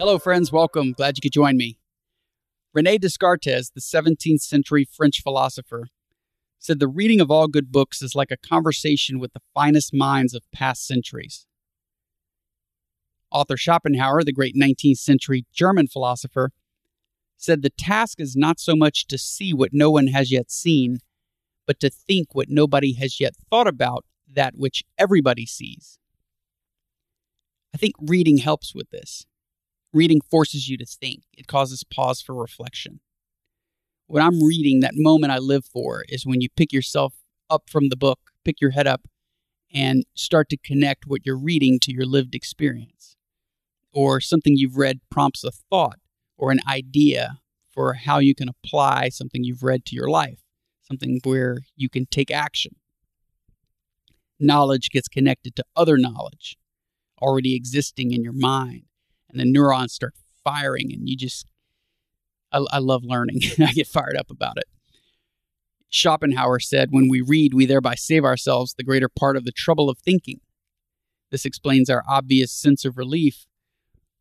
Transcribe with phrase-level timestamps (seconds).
[0.00, 0.50] Hello, friends.
[0.50, 0.92] Welcome.
[0.92, 1.76] Glad you could join me.
[2.72, 5.88] Rene Descartes, the 17th century French philosopher,
[6.58, 10.32] said the reading of all good books is like a conversation with the finest minds
[10.32, 11.44] of past centuries.
[13.30, 16.48] Arthur Schopenhauer, the great 19th century German philosopher,
[17.36, 21.00] said the task is not so much to see what no one has yet seen,
[21.66, 25.98] but to think what nobody has yet thought about that which everybody sees.
[27.74, 29.26] I think reading helps with this.
[29.92, 33.00] Reading forces you to think, it causes pause for reflection.
[34.06, 37.14] When I'm reading, that moment I live for is when you pick yourself
[37.48, 39.02] up from the book, pick your head up,
[39.74, 43.16] and start to connect what you're reading to your lived experience.
[43.92, 45.98] Or something you've read prompts a thought
[46.38, 50.40] or an idea for how you can apply something you've read to your life,
[50.82, 52.76] something where you can take action.
[54.38, 56.56] Knowledge gets connected to other knowledge
[57.20, 58.84] already existing in your mind
[59.30, 60.14] and the neurons start
[60.44, 61.46] firing and you just
[62.52, 63.40] I, I love learning.
[63.60, 64.64] I get fired up about it.
[65.88, 69.88] Schopenhauer said when we read we thereby save ourselves the greater part of the trouble
[69.88, 70.40] of thinking.
[71.30, 73.46] This explains our obvious sense of relief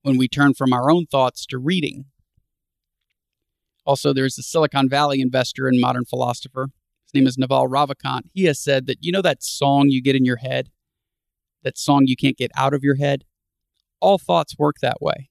[0.03, 2.05] when we turn from our own thoughts to reading.
[3.85, 6.69] Also there's a silicon valley investor and modern philosopher.
[7.05, 8.23] His name is naval ravikant.
[8.33, 10.69] He has said that you know that song you get in your head?
[11.63, 13.25] That song you can't get out of your head
[13.99, 15.29] all thoughts work that way.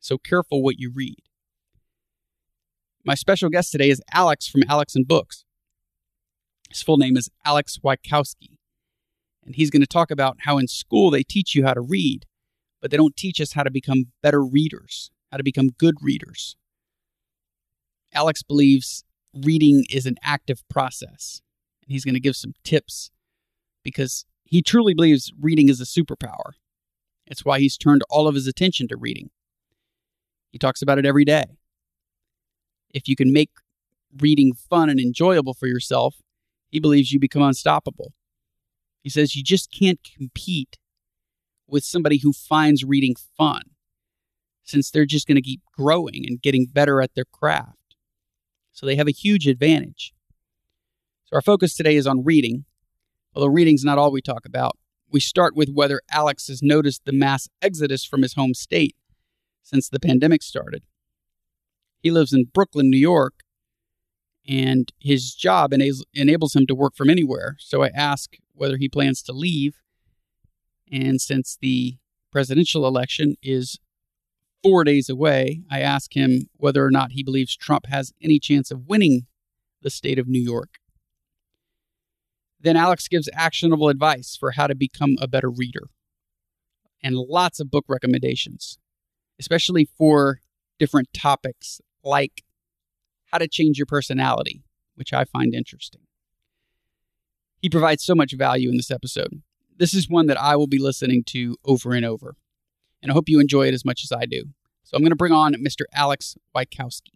[0.00, 1.18] So careful what you read.
[3.04, 5.44] My special guest today is Alex from Alex and Books.
[6.68, 8.58] His full name is Alex Wieckowski.
[9.44, 12.26] And he's going to talk about how in school they teach you how to read,
[12.82, 16.56] but they don't teach us how to become better readers, how to become good readers.
[18.12, 19.04] Alex believes
[19.34, 21.40] reading is an active process.
[21.82, 23.10] And he's going to give some tips
[23.82, 26.52] because he truly believes reading is a superpower.
[27.30, 29.30] It's why he's turned all of his attention to reading.
[30.50, 31.44] He talks about it every day.
[32.90, 33.50] If you can make
[34.18, 36.16] reading fun and enjoyable for yourself,
[36.70, 38.14] he believes you become unstoppable.
[39.02, 40.78] He says you just can't compete
[41.66, 43.62] with somebody who finds reading fun,
[44.64, 47.76] since they're just going to keep growing and getting better at their craft.
[48.72, 50.14] So they have a huge advantage.
[51.26, 52.64] So our focus today is on reading,
[53.34, 54.78] although reading's not all we talk about
[55.10, 58.96] we start with whether Alex has noticed the mass exodus from his home state
[59.62, 60.82] since the pandemic started.
[62.00, 63.34] He lives in Brooklyn, New York,
[64.46, 67.56] and his job enables him to work from anywhere.
[67.58, 69.76] So I ask whether he plans to leave.
[70.90, 71.98] And since the
[72.32, 73.78] presidential election is
[74.62, 78.70] four days away, I ask him whether or not he believes Trump has any chance
[78.70, 79.26] of winning
[79.82, 80.76] the state of New York.
[82.60, 85.90] Then Alex gives actionable advice for how to become a better reader
[87.02, 88.78] and lots of book recommendations,
[89.38, 90.40] especially for
[90.78, 92.42] different topics like
[93.32, 94.62] how to change your personality,
[94.96, 96.02] which I find interesting.
[97.60, 99.42] He provides so much value in this episode.
[99.76, 102.34] This is one that I will be listening to over and over,
[103.02, 104.44] and I hope you enjoy it as much as I do.
[104.82, 105.82] So I'm going to bring on Mr.
[105.92, 107.12] Alex Wieckowski.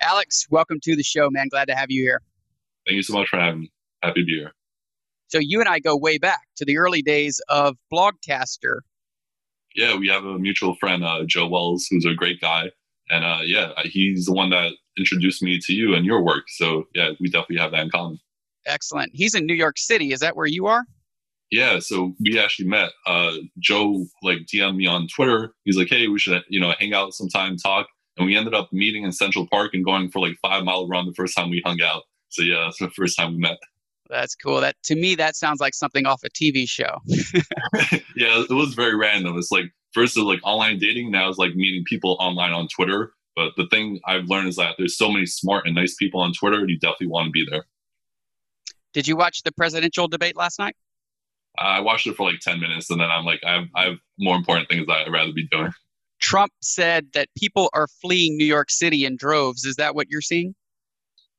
[0.00, 1.48] Alex, welcome to the show, man.
[1.48, 2.20] Glad to have you here.
[2.86, 3.72] Thank you so much for having me.
[4.02, 4.52] Happy to be here.
[5.28, 8.80] So you and I go way back to the early days of Blogcaster.
[9.74, 12.70] Yeah, we have a mutual friend, uh, Joe Wells, who's a great guy,
[13.08, 16.44] and uh, yeah, he's the one that introduced me to you and your work.
[16.48, 18.18] So yeah, we definitely have that in common.
[18.66, 19.12] Excellent.
[19.14, 20.12] He's in New York City.
[20.12, 20.84] Is that where you are?
[21.50, 22.92] Yeah, so we actually met.
[23.06, 25.54] Uh, Joe like DM'd me on Twitter.
[25.64, 27.86] He's like, "Hey, we should you know hang out sometime, talk."
[28.16, 31.06] And we ended up meeting in Central Park and going for like five mile run
[31.06, 32.02] the first time we hung out.
[32.28, 33.58] So yeah, that's the first time we met.
[34.12, 34.60] That's cool.
[34.60, 36.98] That to me, that sounds like something off a TV show.
[38.14, 39.38] yeah, it was very random.
[39.38, 41.10] It's like first it was like online dating.
[41.10, 43.14] Now it's like meeting people online on Twitter.
[43.34, 46.34] But the thing I've learned is that there's so many smart and nice people on
[46.34, 46.58] Twitter.
[46.58, 47.64] And you definitely want to be there.
[48.92, 50.76] Did you watch the presidential debate last night?
[51.58, 53.96] I watched it for like 10 minutes and then I'm like, I have, I have
[54.18, 55.72] more important things I'd rather be doing.
[56.20, 59.64] Trump said that people are fleeing New York City in droves.
[59.64, 60.54] Is that what you're seeing?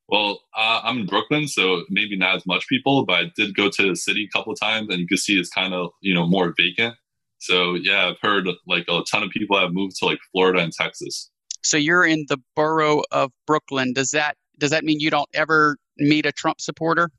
[0.09, 3.69] Well, uh, I'm in Brooklyn, so maybe not as much people, but I did go
[3.69, 6.27] to the city a couple times, and you can see it's kind of you know
[6.27, 6.95] more vacant.
[7.39, 10.71] So yeah, I've heard like a ton of people have moved to like Florida and
[10.71, 11.29] Texas.
[11.61, 13.93] So you're in the borough of Brooklyn.
[13.93, 17.09] Does that does that mean you don't ever meet a Trump supporter?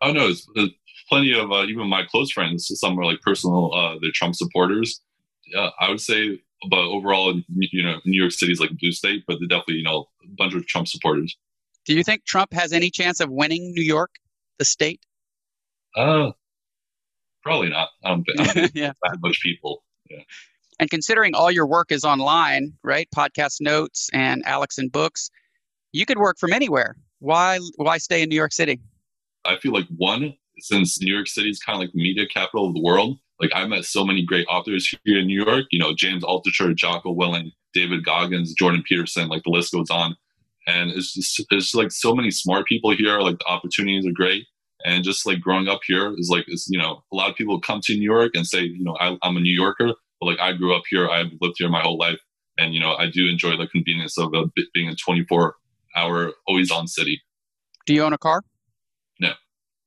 [0.00, 0.46] Oh no, it's
[1.08, 2.70] plenty of uh, even my close friends.
[2.78, 5.00] Some are like personal, uh, they're Trump supporters.
[5.46, 6.40] Yeah, I would say,
[6.70, 9.76] but overall, you know, New York City is like a blue state, but they're definitely
[9.76, 11.36] you know a bunch of Trump supporters.
[11.84, 14.10] Do you think Trump has any chance of winning New York,
[14.58, 15.00] the state?
[15.96, 16.32] Uh,
[17.42, 17.88] probably not.
[18.04, 18.92] I don't I don't think yeah.
[19.02, 19.82] that much people.
[20.10, 20.22] Yeah.
[20.80, 23.08] And considering all your work is online, right?
[23.14, 25.30] Podcast notes and Alex and books,
[25.92, 26.96] you could work from anywhere.
[27.20, 28.80] Why why stay in New York City?
[29.44, 32.66] I feel like one, since New York City is kind of like the media capital
[32.66, 35.78] of the world, like I met so many great authors here in New York, you
[35.78, 40.16] know, James Altucher, Jocko Willink, David Goggins, Jordan Peterson, like the list goes on.
[40.66, 43.20] And it's just, there's like so many smart people here.
[43.20, 44.46] Like the opportunities are great.
[44.84, 47.60] And just like growing up here is like, it's, you know, a lot of people
[47.60, 50.38] come to New York and say, you know, I, I'm a New Yorker, but like
[50.40, 51.08] I grew up here.
[51.08, 52.20] I've lived here my whole life.
[52.58, 54.44] And, you know, I do enjoy the convenience of a,
[54.74, 55.54] being a 24
[55.96, 57.20] hour always on city.
[57.86, 58.42] Do you own a car?
[59.20, 59.32] No.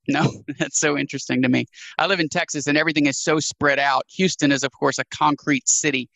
[0.08, 1.66] No, that's so interesting to me.
[1.98, 4.02] I live in Texas and everything is so spread out.
[4.16, 6.08] Houston is, of course, a concrete city.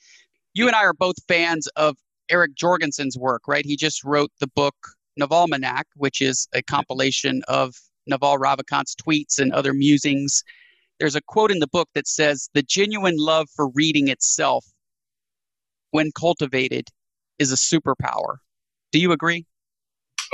[0.55, 1.97] You and I are both fans of
[2.33, 3.65] Eric Jorgenson's work, right?
[3.65, 4.75] He just wrote the book
[5.21, 7.75] Navalmanack, which is a compilation of
[8.07, 10.43] Naval Ravikant's tweets and other musings.
[10.99, 14.65] There's a quote in the book that says, The genuine love for reading itself,
[15.91, 16.89] when cultivated,
[17.39, 18.37] is a superpower.
[18.93, 19.45] Do you agree?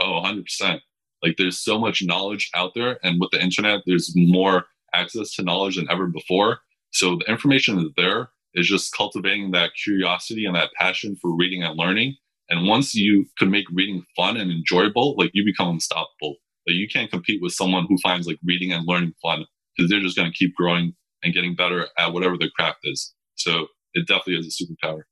[0.01, 0.81] Oh, 100%.
[1.23, 5.43] Like there's so much knowledge out there, and with the internet, there's more access to
[5.43, 6.61] knowledge than ever before.
[6.93, 8.31] So the information is there.
[8.55, 12.17] It's just cultivating that curiosity and that passion for reading and learning.
[12.49, 16.37] And once you can make reading fun and enjoyable, like you become unstoppable.
[16.67, 19.45] Like you can't compete with someone who finds like reading and learning fun
[19.77, 23.15] because they're just going to keep growing and getting better at whatever their craft is.
[23.35, 25.03] So it definitely is a superpower.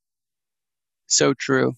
[1.07, 1.75] So true.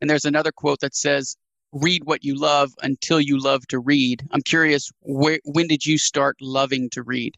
[0.00, 1.36] And there's another quote that says,
[1.72, 4.26] read what you love until you love to read.
[4.32, 7.36] I'm curious, when did you start loving to read?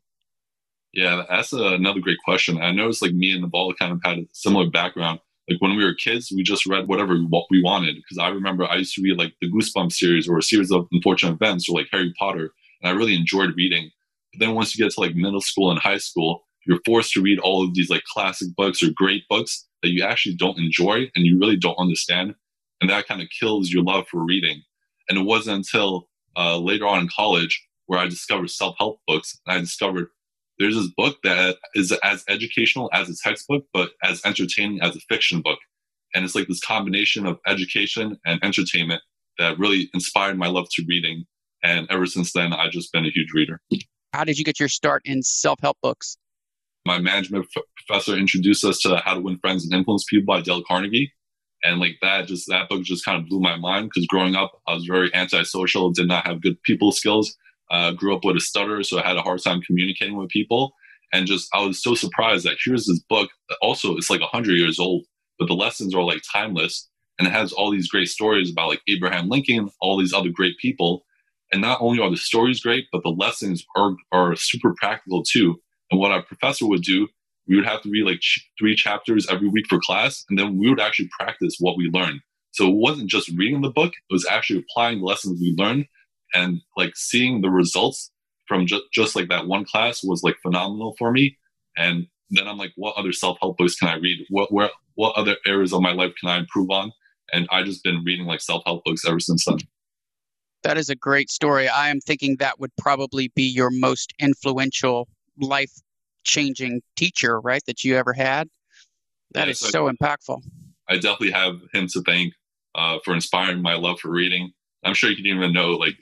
[0.93, 2.61] Yeah, that's a, another great question.
[2.61, 5.21] I noticed like me and the ball kind of had a similar background.
[5.49, 7.15] Like when we were kids, we just read whatever
[7.51, 7.97] we wanted.
[7.97, 10.87] Because I remember I used to read like the Goosebumps series or a series of
[10.93, 12.53] unfortunate events or like Harry Potter,
[12.83, 13.91] and I really enjoyed reading.
[14.33, 17.23] But then once you get to like middle school and high school, you're forced to
[17.23, 21.11] read all of these like classic books or great books that you actually don't enjoy
[21.17, 22.35] and you really don't understand
[22.83, 24.61] and that kind of kills your love for reading.
[25.09, 29.57] And it wasn't until uh, later on in college where I discovered self-help books, and
[29.57, 30.09] I discovered
[30.63, 35.01] there's this book that is as educational as a textbook, but as entertaining as a
[35.09, 35.59] fiction book.
[36.15, 39.03] And it's like this combination of education and entertainment
[39.39, 41.25] that really inspired my love to reading.
[41.65, 43.61] And ever since then, I've just been a huge reader.
[44.13, 46.17] How did you get your start in self help books?
[46.87, 50.43] My management f- professor introduced us to How to Win Friends and Influence People by
[50.43, 51.13] Dale Carnegie
[51.65, 54.61] and like that just that book just kind of blew my mind because growing up
[54.67, 57.37] i was very antisocial did not have good people skills
[57.73, 60.75] uh, grew up with a stutter so i had a hard time communicating with people.
[61.13, 63.31] And just i was so surprised that here's this book
[63.61, 65.05] also it's like 100 years old
[65.39, 66.89] but the lessons are like timeless.
[67.19, 70.57] And it has all these great stories about like abraham lincoln all these other great
[70.59, 71.05] people.
[71.53, 75.61] And not only are the stories great but the lessons are, are super practical too.
[75.91, 77.09] And what our professor would do
[77.49, 80.59] we would have to read like ch- three chapters every week for class, and then
[80.59, 82.21] we would actually practice what we learned.
[82.53, 85.87] So it wasn't just reading the book; it was actually applying the lessons we learned,
[86.35, 88.11] and like seeing the results
[88.47, 91.39] from just just like that one class was like phenomenal for me.
[91.77, 94.27] And then I'm like, what other self help books can I read?
[94.31, 96.93] What where what other areas of my life can I improve on?
[97.33, 99.59] And I just been reading like self help books ever since then.
[100.63, 101.69] That is a great story.
[101.69, 105.09] I am thinking that would probably be your most influential
[105.41, 105.73] life
[106.25, 108.49] changing teacher, right, that you ever had.
[109.33, 110.43] That is so impactful.
[110.89, 112.35] I definitely have him to thank
[112.75, 114.53] uh, for inspiring my love for reading.
[114.85, 115.97] I'm sure you can even know, like,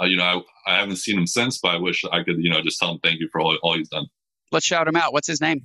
[0.00, 2.50] uh, you know, I, I haven't seen him since, but I wish I could, you
[2.50, 4.06] know, just tell him thank you for all, all he's done.
[4.52, 5.12] Let's shout him out.
[5.12, 5.62] What's his name?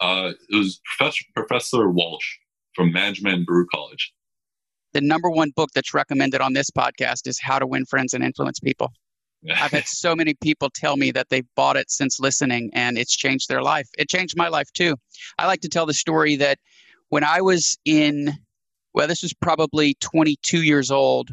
[0.00, 2.26] Uh, it was Professor, Professor Walsh
[2.74, 4.12] from Management and Baruch College.
[4.92, 8.22] The number one book that's recommended on this podcast is How to Win Friends and
[8.22, 8.92] Influence People.
[9.54, 13.16] I've had so many people tell me that they've bought it since listening and it's
[13.16, 13.88] changed their life.
[13.98, 14.96] It changed my life too.
[15.38, 16.58] I like to tell the story that
[17.08, 18.32] when I was in,
[18.94, 21.30] well, this was probably 22 years old.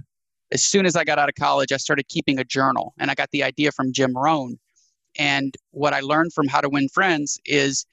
[0.53, 3.15] As soon as I got out of college, I started keeping a journal and I
[3.15, 4.59] got the idea from Jim Rohn.
[5.17, 7.85] And what I learned from How to Win Friends is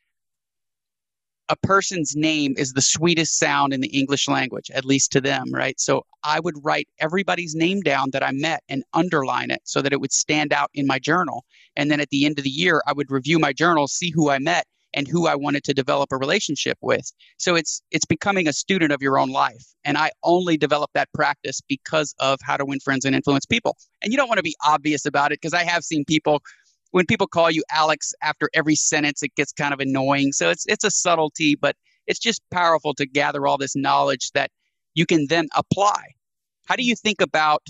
[1.49, 5.47] a person's name is the sweetest sound in the English language, at least to them,
[5.53, 5.81] right?
[5.81, 9.93] So I would write everybody's name down that I met and underline it so that
[9.93, 11.45] it would stand out in my journal.
[11.77, 14.31] And then at the end of the year, I would review my journal, see who
[14.31, 17.13] I met, and who I wanted to develop a relationship with.
[17.39, 19.65] So it's it's becoming a student of your own life.
[19.85, 23.77] And I only developed that practice because of how to win friends and influence people.
[24.03, 26.43] And you don't want to be obvious about it because I have seen people
[26.93, 30.33] when people call you Alex after every sentence it gets kind of annoying.
[30.33, 34.51] So it's it's a subtlety, but it's just powerful to gather all this knowledge that
[34.95, 36.03] you can then apply.
[36.67, 37.63] How do you think about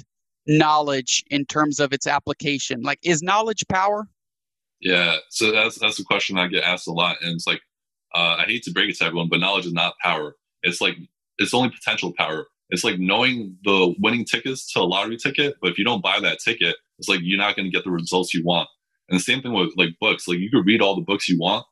[0.47, 2.81] knowledge in terms of its application?
[2.83, 4.09] Like is knowledge power?
[4.81, 7.61] Yeah, so that's that's a question I get asked a lot, and it's like
[8.15, 10.37] uh, I hate to break it to everyone, but knowledge is not power.
[10.63, 10.97] It's like
[11.39, 12.47] it's only potential power.
[12.71, 16.21] It's like knowing the winning tickets to a lottery ticket, but if you don't buy
[16.21, 18.69] that ticket, it's like you're not going to get the results you want.
[19.09, 20.29] And the same thing with like books.
[20.29, 21.67] Like you could read all the books you want,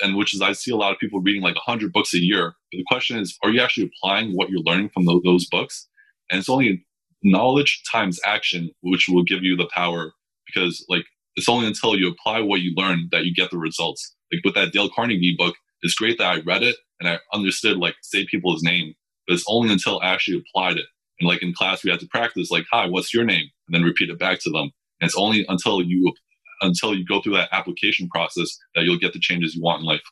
[0.00, 2.54] and which is I see a lot of people reading like hundred books a year.
[2.72, 5.86] But the question is, are you actually applying what you're learning from those books?
[6.30, 6.84] And it's only
[7.22, 10.12] knowledge times action which will give you the power
[10.46, 11.04] because like
[11.38, 14.14] it's only until you apply what you learn that you get the results.
[14.32, 17.78] Like with that Dale Carnegie book, it's great that I read it and I understood
[17.78, 18.94] like say people's name,
[19.26, 20.86] but it's only until I actually applied it.
[21.20, 23.82] And like in class, we had to practice like, "Hi, what's your name?" and then
[23.82, 24.70] repeat it back to them.
[25.00, 26.12] And it's only until you
[26.60, 29.86] until you go through that application process that you'll get the changes you want in
[29.86, 30.02] life.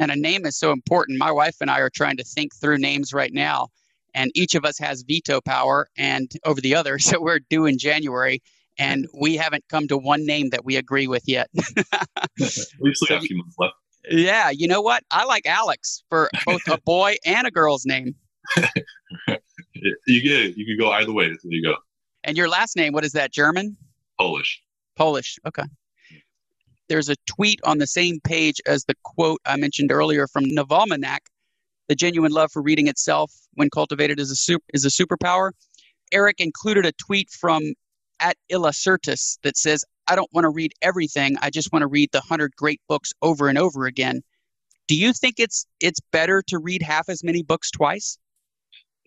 [0.00, 1.18] And a name is so important.
[1.18, 3.68] My wife and I are trying to think through names right now,
[4.12, 6.98] and each of us has veto power and over the other.
[6.98, 8.42] So we're due in January,
[8.82, 11.48] and we haven't come to one name that we agree with yet.
[11.54, 13.74] we still have a few months left.
[14.10, 15.04] Yeah, you know what?
[15.12, 18.16] I like Alex for both a boy and a girl's name.
[20.08, 21.28] you get you can go either way.
[21.28, 21.76] There you go.
[22.24, 23.32] And your last name, what is that?
[23.32, 23.76] German?
[24.18, 24.60] Polish.
[24.96, 25.38] Polish.
[25.46, 25.62] Okay.
[26.88, 31.20] There's a tweet on the same page as the quote I mentioned earlier from Navalmanack.
[31.88, 35.52] The genuine love for reading itself, when cultivated, is a super, is a superpower.
[36.10, 37.74] Eric included a tweet from
[38.22, 41.36] at Illucertus that says, I don't want to read everything.
[41.42, 44.22] I just want to read the hundred great books over and over again.
[44.88, 48.18] Do you think it's it's better to read half as many books twice?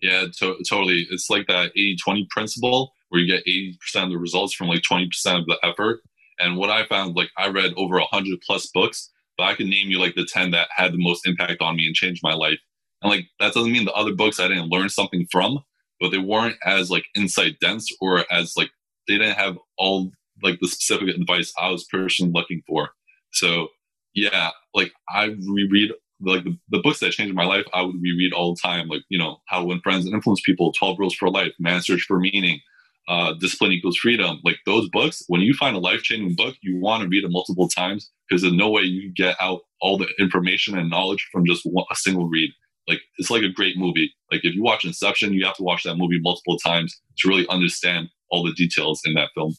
[0.00, 1.06] Yeah, to- totally.
[1.10, 5.06] It's like that 80-20 principle where you get 80% of the results from like 20%
[5.38, 6.00] of the effort.
[6.38, 9.88] And what I found, like I read over 100 plus books, but I can name
[9.88, 12.58] you like the 10 that had the most impact on me and changed my life.
[13.02, 15.60] And like that doesn't mean the other books I didn't learn something from,
[16.00, 18.70] but they weren't as like insight dense or as like
[19.08, 20.10] they didn't have all
[20.42, 22.90] like the specific advice I was personally looking for.
[23.32, 23.68] So
[24.14, 28.32] yeah, like I reread like the, the books that changed my life, I would reread
[28.32, 28.88] all the time.
[28.88, 31.86] Like, you know, How to Win Friends and Influence People, 12 Rules for Life, Man's
[31.86, 32.60] Search for Meaning,
[33.08, 34.40] uh, Discipline Equals Freedom.
[34.44, 37.30] Like those books, when you find a life changing book, you want to read it
[37.30, 41.44] multiple times because there's no way you get out all the information and knowledge from
[41.46, 42.50] just one, a single read.
[42.88, 44.12] Like it's like a great movie.
[44.30, 47.46] Like if you watch Inception, you have to watch that movie multiple times to really
[47.48, 49.54] understand all the details in that film.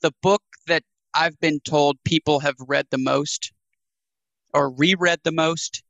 [0.00, 0.82] The book that
[1.14, 3.52] I've been told people have read the most
[4.54, 5.82] or reread the most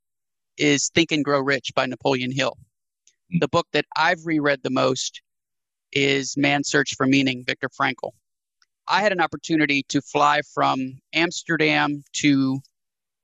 [0.57, 2.57] is Think and Grow Rich by Napoleon Hill.
[2.57, 3.39] Mm-hmm.
[3.41, 5.23] The book that I've reread the most
[5.93, 8.13] is Man's Search for Meaning, Viktor Frankl.
[8.89, 12.61] I had an opportunity to fly from Amsterdam to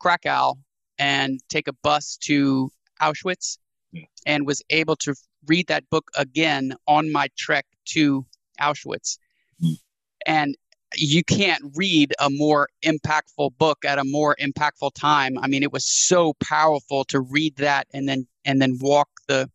[0.00, 0.54] Krakow
[0.98, 3.58] and take a bus to Auschwitz
[3.92, 4.04] yeah.
[4.26, 5.14] and was able to
[5.46, 8.24] read that book again on my trek to
[8.60, 9.18] Auschwitz.
[9.62, 9.78] Mm.
[10.26, 10.56] And
[10.96, 15.38] you can't read a more impactful book at a more impactful time.
[15.38, 19.50] I mean, it was so powerful to read that and then and then walk the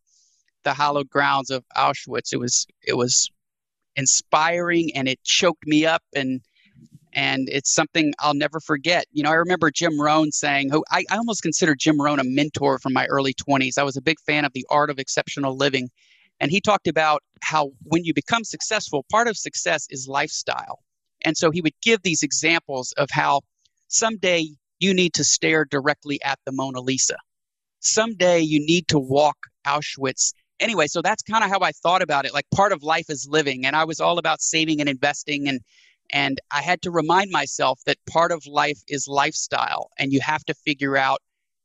[0.62, 2.32] the hallowed grounds of Auschwitz.
[2.32, 3.30] It was it was
[3.96, 6.40] inspiring and it choked me up and
[7.12, 9.06] and it's something I'll never forget.
[9.12, 12.24] You know, I remember Jim Rohn saying, "Who I, I almost consider Jim Rohn a
[12.24, 13.78] mentor from my early 20s.
[13.78, 15.90] I was a big fan of the art of exceptional living,
[16.40, 20.80] and he talked about how when you become successful, part of success is lifestyle.
[21.24, 23.42] And so he would give these examples of how
[23.88, 24.48] someday
[24.78, 27.16] you need to stare directly at the Mona Lisa.
[27.80, 29.36] Someday you need to walk
[29.66, 30.32] Auschwitz.
[30.60, 32.34] Anyway, so that's kind of how I thought about it.
[32.34, 33.66] Like part of life is living.
[33.66, 35.60] And I was all about saving and investing and
[36.10, 40.44] and I had to remind myself that part of life is lifestyle and you have
[40.44, 41.20] to figure out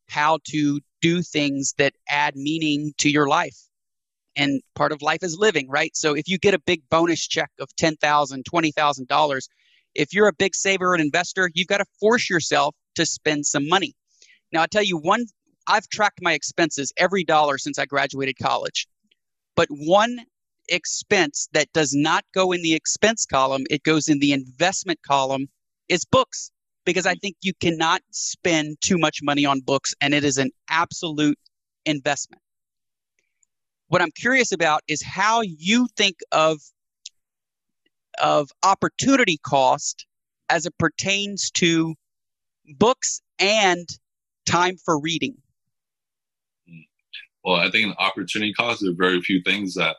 [0.07, 3.68] how to do things that add meaning to your life
[4.39, 5.96] and part of life is living, right?
[5.96, 9.41] So if you get a big bonus check of $10,000, $20,000,
[9.96, 13.67] if you're a big saver and investor, you've got to force yourself to spend some
[13.67, 13.93] money.
[14.53, 15.25] Now, I tell you one,
[15.67, 18.88] I've tracked my expenses every dollar since I graduated college.
[19.58, 20.22] But one
[20.69, 25.50] expense that does not go in the expense column, it goes in the investment column,
[25.89, 26.50] is books.
[26.86, 27.19] Because I mm-hmm.
[27.19, 31.38] think you cannot spend too much money on books, and it is an absolute
[31.86, 32.41] investment
[33.89, 36.60] what I'm curious about is how you think of
[38.22, 40.05] of opportunity cost
[40.50, 41.96] as it pertains to
[42.77, 43.88] books and
[44.46, 45.36] time for reading?
[47.43, 49.96] Well, I think opportunity cost, there are very few things that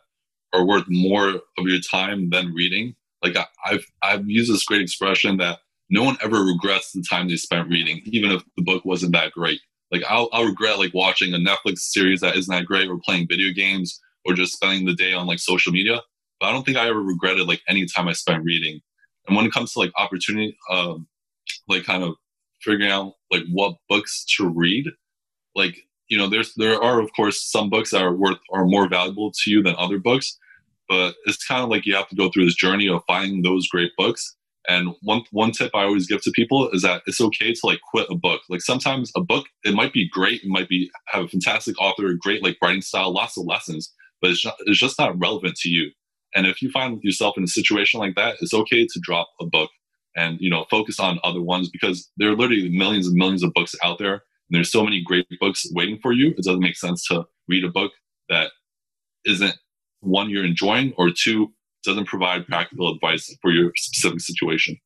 [0.52, 2.94] are worth more of your time than reading.
[3.22, 7.28] Like I, I've I've used this great expression that no one ever regrets the time
[7.28, 9.60] they spent reading, even if the book wasn't that great.
[9.90, 13.28] Like I'll, I'll regret like watching a Netflix series that isn't that great, or playing
[13.28, 16.00] video games, or just spending the day on like social media.
[16.38, 18.80] But I don't think I ever regretted like any time I spent reading.
[19.26, 21.06] And when it comes to like opportunity, um,
[21.68, 22.14] like kind of
[22.62, 24.86] figuring out like what books to read,
[25.54, 25.76] like
[26.08, 29.32] you know, there's there are of course some books that are worth are more valuable
[29.32, 30.38] to you than other books,
[30.88, 33.68] but it's kind of like you have to go through this journey of finding those
[33.68, 34.36] great books
[34.68, 37.80] and one one tip I always give to people is that it's okay to like
[37.90, 38.42] quit a book.
[38.48, 42.12] Like sometimes a book it might be great, it might be have a fantastic author,
[42.20, 45.68] great like writing style, lots of lessons, but it's just, it's just not relevant to
[45.68, 45.90] you.
[46.34, 49.46] And if you find yourself in a situation like that, it's okay to drop a
[49.46, 49.70] book
[50.16, 53.52] and you know focus on other ones because there are literally millions and millions of
[53.54, 54.14] books out there.
[54.14, 56.30] And there's so many great books waiting for you.
[56.30, 57.92] It doesn't make sense to read a book
[58.28, 58.50] that
[59.24, 59.56] isn't
[60.00, 61.52] one you're enjoying or two
[61.84, 64.76] doesn't provide practical advice for your specific situation.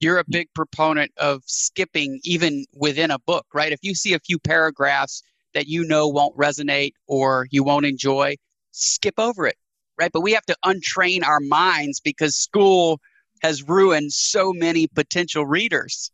[0.00, 3.72] You're a big proponent of skipping even within a book, right?
[3.72, 5.22] If you see a few paragraphs
[5.54, 8.36] that you know won't resonate or you won't enjoy,
[8.70, 9.56] skip over it,
[9.98, 10.12] right?
[10.12, 13.00] But we have to untrain our minds because school
[13.42, 16.12] has ruined so many potential readers.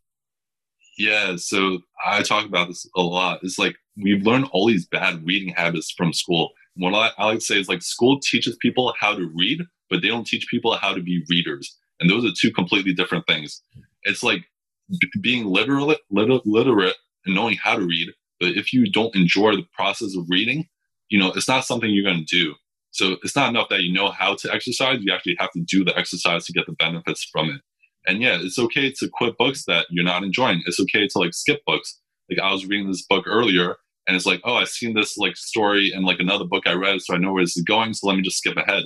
[0.96, 3.40] Yeah, so I talk about this a lot.
[3.42, 7.38] It's like we've learned all these bad reading habits from school what I, I like
[7.38, 10.76] to say is like school teaches people how to read, but they don't teach people
[10.76, 11.76] how to be readers.
[12.00, 13.62] And those are two completely different things.
[14.02, 14.44] It's like
[14.90, 18.08] b- being literate, liter- literate and knowing how to read.
[18.40, 20.66] But if you don't enjoy the process of reading,
[21.08, 22.54] you know, it's not something you're going to do.
[22.90, 24.98] So it's not enough that you know how to exercise.
[25.00, 27.60] You actually have to do the exercise to get the benefits from it.
[28.06, 30.62] And yeah, it's okay to quit books that you're not enjoying.
[30.66, 32.00] It's okay to like skip books.
[32.30, 35.36] Like I was reading this book earlier and it's like, oh, I've seen this like
[35.36, 37.94] story in like another book I read, so I know where this is going.
[37.94, 38.84] So let me just skip ahead,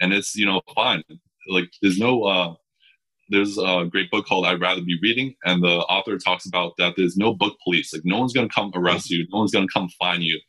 [0.00, 1.02] and it's you know fine.
[1.48, 2.54] Like there's no uh,
[3.28, 6.94] there's a great book called I'd Rather Be Reading, and the author talks about that
[6.96, 7.92] there's no book police.
[7.92, 10.40] Like no one's gonna come arrest you, no one's gonna come find you,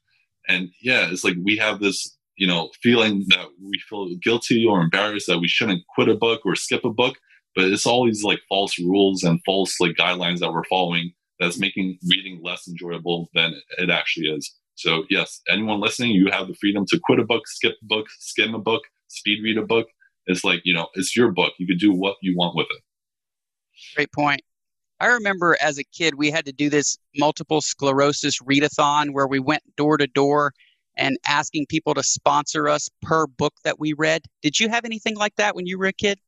[0.48, 4.82] and yeah, it's like we have this you know feeling that we feel guilty or
[4.82, 7.18] embarrassed that we shouldn't quit a book or skip a book,
[7.54, 11.60] but it's all these like false rules and false like guidelines that we're following that's
[11.60, 14.56] making reading less enjoyable than it actually is.
[14.76, 18.08] So, yes, anyone listening, you have the freedom to quit a book, skip a book,
[18.20, 19.88] skim a book, speed read a book.
[20.28, 21.54] It's like, you know, it's your book.
[21.60, 22.82] You could do what you want with it.
[23.96, 24.42] Great point.
[25.00, 29.40] I remember as a kid, we had to do this multiple sclerosis readathon where we
[29.40, 30.54] went door to door
[30.98, 34.22] and asking people to sponsor us per book that we read.
[34.42, 36.20] Did you have anything like that when you were a kid?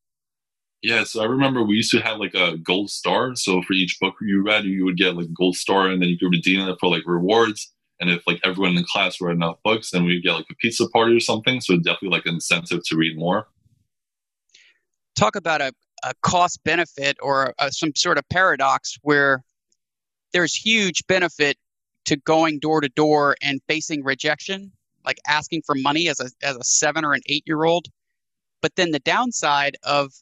[0.84, 3.36] Yeah, so I remember we used to have like a gold star.
[3.36, 6.10] So for each book you read, you would get like a gold star, and then
[6.10, 7.74] you could redeem it for like rewards.
[8.00, 10.56] And if like everyone in the class read enough books, then we'd get like a
[10.56, 11.62] pizza party or something.
[11.62, 13.48] So definitely like an incentive to read more.
[15.16, 19.44] Talk about a, a cost benefit or a, some sort of paradox where
[20.32, 21.58] there's huge benefit
[22.06, 24.72] to going door to door and facing rejection,
[25.04, 27.88] like asking for money as a as a seven or an eight year old.
[28.62, 30.14] But then the downside of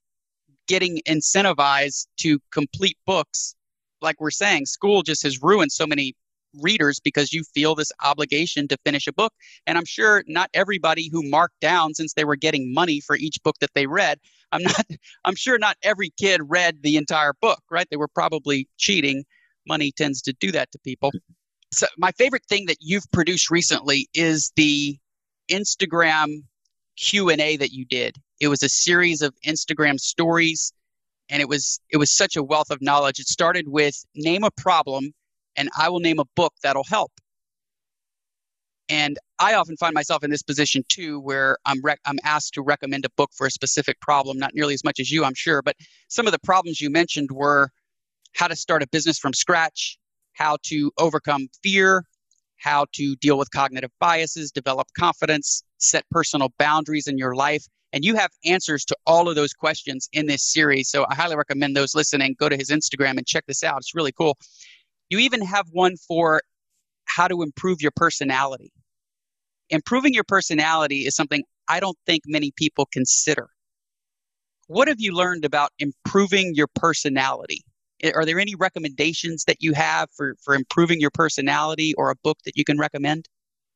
[0.67, 3.55] getting incentivized to complete books.
[4.01, 6.15] Like we're saying, school just has ruined so many
[6.61, 9.33] readers because you feel this obligation to finish a book.
[9.67, 13.41] And I'm sure not everybody who marked down since they were getting money for each
[13.43, 14.19] book that they read,
[14.51, 14.85] I'm not
[15.25, 17.87] I'm sure not every kid read the entire book, right?
[17.89, 19.25] They were probably cheating.
[19.67, 21.11] Money tends to do that to people.
[21.71, 24.97] So my favorite thing that you've produced recently is the
[25.49, 26.43] Instagram
[26.97, 28.15] Q&A that you did.
[28.39, 30.73] It was a series of Instagram stories
[31.29, 33.19] and it was it was such a wealth of knowledge.
[33.19, 35.13] It started with name a problem
[35.55, 37.11] and I will name a book that'll help.
[38.87, 42.61] And I often find myself in this position too, where I'm rec- I'm asked to
[42.61, 44.37] recommend a book for a specific problem.
[44.37, 45.75] Not nearly as much as you, I'm sure, but
[46.07, 47.69] some of the problems you mentioned were
[48.35, 49.97] how to start a business from scratch,
[50.33, 52.03] how to overcome fear,
[52.57, 57.65] how to deal with cognitive biases, develop confidence, set personal boundaries in your life.
[57.95, 60.89] And you have answers to all of those questions in this series.
[60.89, 63.77] So I highly recommend those listening go to his Instagram and check this out.
[63.77, 64.37] It's really cool.
[65.09, 66.41] You even have one for
[67.05, 68.73] how to improve your personality.
[69.69, 73.47] Improving your personality is something I don't think many people consider.
[74.67, 77.63] What have you learned about improving your personality?
[78.13, 82.39] Are there any recommendations that you have for, for improving your personality or a book
[82.43, 83.29] that you can recommend?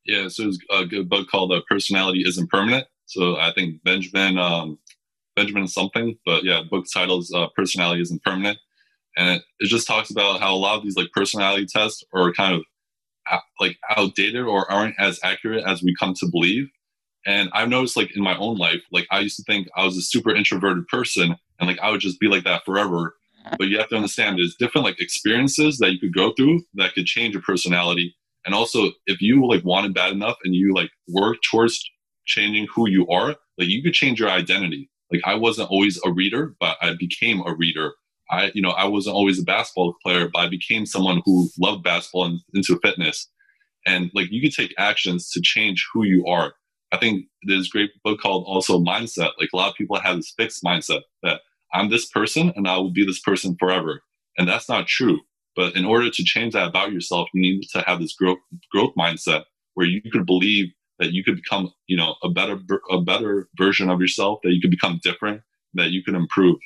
[0.06, 2.86] Yeah, so it's a good book called uh, Personality Isn't Permanent.
[3.10, 4.78] So I think Benjamin um,
[5.36, 8.60] Benjamin something, but yeah, book titles uh, Personality Isn't Permanent.
[9.18, 12.32] and it, it just talks about how a lot of these like personality tests are
[12.34, 12.62] kind of
[13.60, 16.70] like outdated or aren't as accurate as we come to believe.
[17.26, 19.98] And I've noticed like in my own life, like I used to think I was
[19.98, 23.16] a super introverted person and like I would just be like that forever.
[23.58, 26.94] But you have to understand there's different like experiences that you could go through that
[26.94, 28.16] could change your personality.
[28.46, 31.84] And also if you like want it bad enough and you like work towards
[32.30, 34.90] changing who you are, like you could change your identity.
[35.12, 37.94] Like I wasn't always a reader, but I became a reader.
[38.32, 41.84] I, you know, I wasn't always a basketball player, but I became someone who loved
[41.84, 43.28] basketball and into fitness.
[43.86, 46.54] And like you can take actions to change who you are.
[46.92, 49.32] I think there's a great book called also Mindset.
[49.40, 51.42] Like a lot of people have this fixed mindset that
[51.74, 54.02] I'm this person and I will be this person forever.
[54.38, 55.20] And that's not true.
[55.56, 58.38] But in order to change that about yourself, you need to have this growth
[58.72, 62.60] growth mindset where you could believe that you could become, you know, a better
[62.92, 65.42] a better version of yourself, that you could become different,
[65.74, 66.58] that you can improve.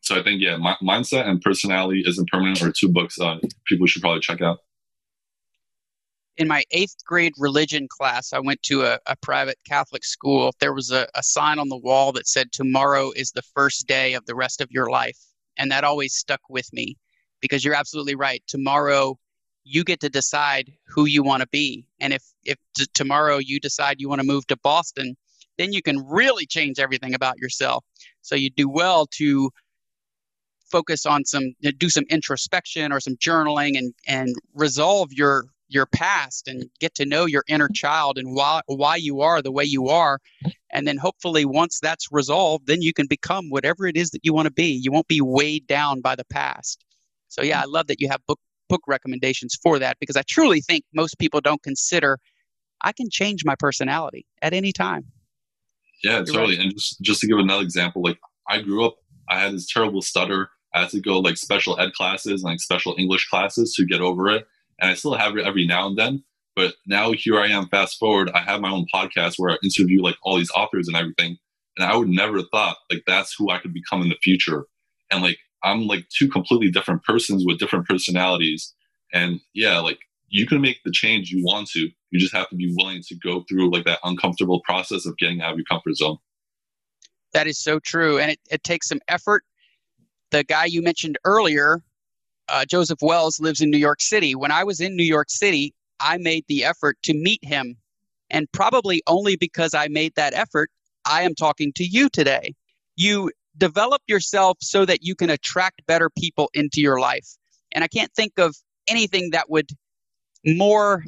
[0.00, 3.86] So I think yeah, my, mindset and personality isn't permanent are two books uh, people
[3.86, 4.58] should probably check out.
[6.38, 10.52] In my eighth grade religion class, I went to a, a private Catholic school.
[10.60, 14.14] There was a, a sign on the wall that said, Tomorrow is the first day
[14.14, 15.18] of the rest of your life.
[15.58, 16.96] And that always stuck with me
[17.42, 18.42] because you're absolutely right.
[18.46, 19.18] Tomorrow,
[19.64, 21.86] you get to decide who you want to be.
[22.00, 25.16] And if, if t- tomorrow you decide you want to move to Boston,
[25.58, 27.84] then you can really change everything about yourself.
[28.22, 29.50] So you do well to
[30.70, 36.48] focus on some do some introspection or some journaling and and resolve your your past
[36.48, 39.88] and get to know your inner child and why why you are the way you
[39.88, 40.18] are
[40.70, 44.32] and then hopefully once that's resolved then you can become whatever it is that you
[44.32, 46.84] want to be you won't be weighed down by the past
[47.28, 48.40] so yeah i love that you have book
[48.72, 52.18] book recommendations for that because i truly think most people don't consider
[52.82, 55.04] i can change my personality at any time
[56.02, 56.64] yeah You're totally right.
[56.66, 58.96] and just just to give another example like i grew up
[59.28, 62.60] i had this terrible stutter I had to go like special ed classes and like
[62.60, 64.46] special English classes to get over it.
[64.80, 66.24] And I still have it every now and then.
[66.56, 70.02] But now here I am, fast forward, I have my own podcast where I interview
[70.02, 71.36] like all these authors and everything.
[71.76, 74.66] And I would never thought like that's who I could become in the future.
[75.10, 78.74] And like I'm like two completely different persons with different personalities.
[79.12, 79.98] And yeah, like
[80.28, 81.88] you can make the change you want to.
[82.10, 85.40] You just have to be willing to go through like that uncomfortable process of getting
[85.42, 86.18] out of your comfort zone.
[87.32, 88.18] That is so true.
[88.18, 89.44] And it, it takes some effort
[90.32, 91.82] the guy you mentioned earlier,
[92.48, 94.34] uh, Joseph Wells, lives in New York City.
[94.34, 97.76] When I was in New York City, I made the effort to meet him.
[98.30, 100.70] And probably only because I made that effort,
[101.04, 102.54] I am talking to you today.
[102.96, 107.28] You develop yourself so that you can attract better people into your life.
[107.72, 108.56] And I can't think of
[108.88, 109.70] anything that would
[110.44, 111.04] more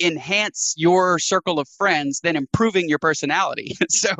[0.00, 3.76] enhance your circle of friends than improving your personality.
[3.88, 4.10] so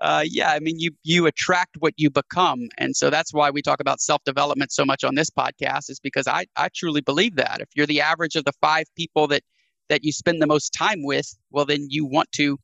[0.00, 3.60] uh, yeah, I mean, you you attract what you become, and so that's why we
[3.60, 5.90] talk about self development so much on this podcast.
[5.90, 9.26] Is because I I truly believe that if you're the average of the five people
[9.28, 9.42] that
[9.90, 12.58] that you spend the most time with, well, then you want to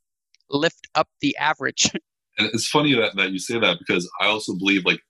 [0.48, 1.90] lift up the average.
[2.38, 5.00] And it's funny that, that you say that because I also believe like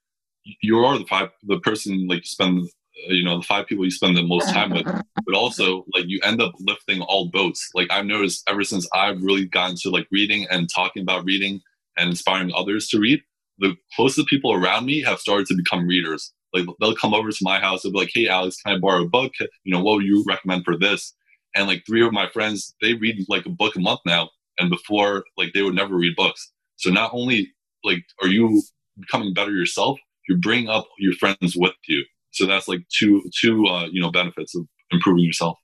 [0.61, 3.83] you are the five the person like you spend uh, you know the five people
[3.83, 4.85] you spend the most time with
[5.25, 9.21] but also like you end up lifting all boats like i've noticed ever since i've
[9.21, 11.59] really gotten to like reading and talking about reading
[11.97, 13.21] and inspiring others to read,
[13.57, 16.31] the closest people around me have started to become readers.
[16.53, 19.03] Like they'll come over to my house, they'll be like, "Hey, Alex, can I borrow
[19.03, 19.33] a book?
[19.63, 21.13] You know, what would you recommend for this?"
[21.55, 24.69] And like three of my friends, they read like a book a month now, and
[24.69, 26.51] before like they would never read books.
[26.77, 28.61] So not only like are you
[28.99, 32.03] becoming better yourself, you're bringing up your friends with you.
[32.31, 35.57] So that's like two two uh, you know benefits of improving yourself.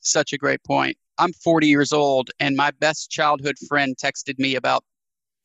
[0.00, 0.96] Such a great point.
[1.18, 4.84] I'm 40 years old, and my best childhood friend texted me about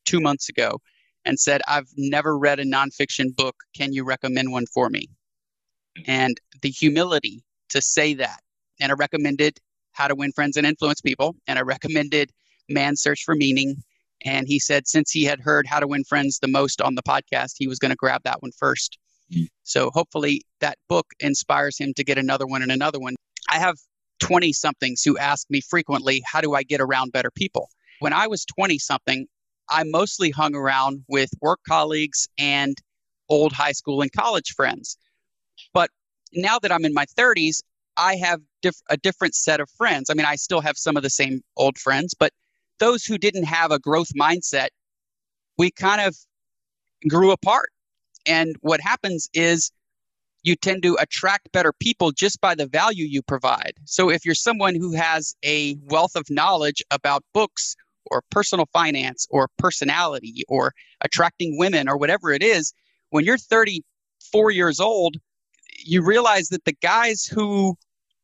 [0.04, 0.80] two months ago
[1.24, 3.54] and said, I've never read a nonfiction book.
[3.76, 5.08] Can you recommend one for me?
[6.06, 8.40] And the humility to say that.
[8.80, 9.58] And I recommended
[9.92, 11.36] How to Win Friends and Influence People.
[11.46, 12.32] And I recommended
[12.68, 13.82] Man's Search for Meaning.
[14.24, 17.02] And he said, since he had heard How to Win Friends the most on the
[17.02, 18.98] podcast, he was going to grab that one first.
[19.32, 19.44] Mm-hmm.
[19.62, 23.14] So hopefully that book inspires him to get another one and another one.
[23.48, 23.76] I have
[24.20, 27.68] 20 somethings who ask me frequently, How do I get around better people?
[28.00, 29.26] When I was 20 something,
[29.68, 32.76] I mostly hung around with work colleagues and
[33.28, 34.96] old high school and college friends.
[35.72, 35.90] But
[36.32, 37.60] now that I'm in my 30s,
[37.96, 40.10] I have diff- a different set of friends.
[40.10, 42.32] I mean, I still have some of the same old friends, but
[42.80, 44.68] those who didn't have a growth mindset,
[45.58, 46.16] we kind of
[47.08, 47.70] grew apart.
[48.26, 49.70] And what happens is
[50.42, 53.74] you tend to attract better people just by the value you provide.
[53.84, 59.26] So if you're someone who has a wealth of knowledge about books or personal finance
[59.30, 62.72] or personality or attracting women or whatever it is,
[63.10, 65.16] when you're 34 years old,
[65.84, 67.76] you realize that the guys who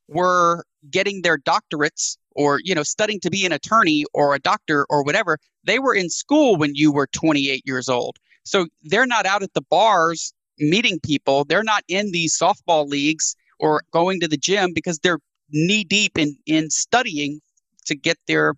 [0.09, 4.87] were getting their doctorates or you know studying to be an attorney or a doctor
[4.89, 8.19] or whatever they were in school when you were 28 years old.
[8.45, 11.45] So they're not out at the bars meeting people.
[11.45, 15.19] They're not in these softball leagues or going to the gym because they're
[15.51, 17.41] knee deep in in studying
[17.87, 18.55] to get their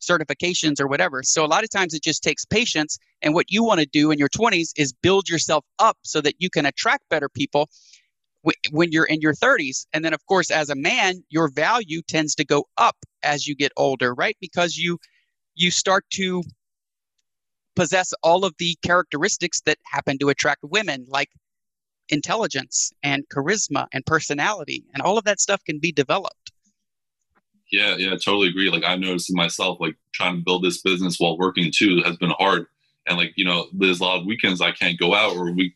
[0.00, 1.22] certifications or whatever.
[1.22, 2.98] So a lot of times it just takes patience.
[3.22, 6.34] And what you want to do in your 20s is build yourself up so that
[6.38, 7.68] you can attract better people
[8.70, 9.86] when you're in your 30s.
[9.92, 13.54] And then, of course, as a man, your value tends to go up as you
[13.54, 14.36] get older, right?
[14.40, 14.98] Because you
[15.54, 16.42] you start to
[17.76, 21.28] possess all of the characteristics that happen to attract women, like
[22.08, 26.52] intelligence and charisma and personality, and all of that stuff can be developed.
[27.70, 28.70] Yeah, yeah, totally agree.
[28.70, 32.16] Like I noticed in myself, like trying to build this business while working too has
[32.18, 32.66] been hard
[33.06, 35.74] and like you know there's a lot of weekends i can't go out or week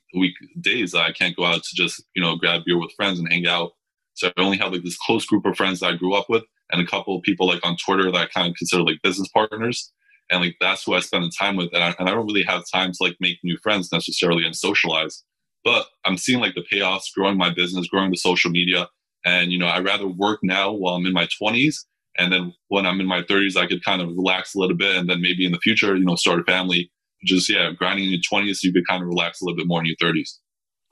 [0.60, 3.46] days i can't go out to just you know grab beer with friends and hang
[3.46, 3.72] out.
[4.14, 6.44] So i only have like this close group of friends that i grew up with
[6.70, 9.28] and a couple of people like on twitter that i kind of consider like business
[9.28, 9.92] partners.
[10.30, 11.72] And like that's who i spend the time with.
[11.72, 14.56] And I, and I don't really have time to like make new friends necessarily and
[14.56, 15.22] socialize.
[15.64, 18.88] But i'm seeing like the payoffs growing my business growing the social media.
[19.24, 21.76] And you know i rather work now while i'm in my 20s
[22.18, 24.96] and then when i'm in my 30s i could kind of relax a little bit
[24.96, 26.90] and then maybe in the future you know start a family
[27.26, 29.66] just yeah, grinding in your twenties, so you could kind of relax a little bit
[29.66, 30.40] more in your thirties.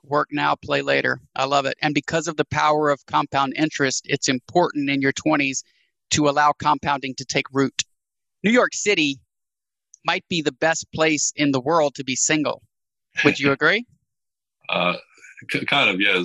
[0.03, 1.19] Work now, play later.
[1.35, 1.75] I love it.
[1.81, 5.63] And because of the power of compound interest, it's important in your twenties
[6.11, 7.83] to allow compounding to take root.
[8.43, 9.19] New York City
[10.05, 12.61] might be the best place in the world to be single.
[13.23, 13.85] Would you agree?
[14.69, 14.95] uh,
[15.67, 16.23] kind of, yeah.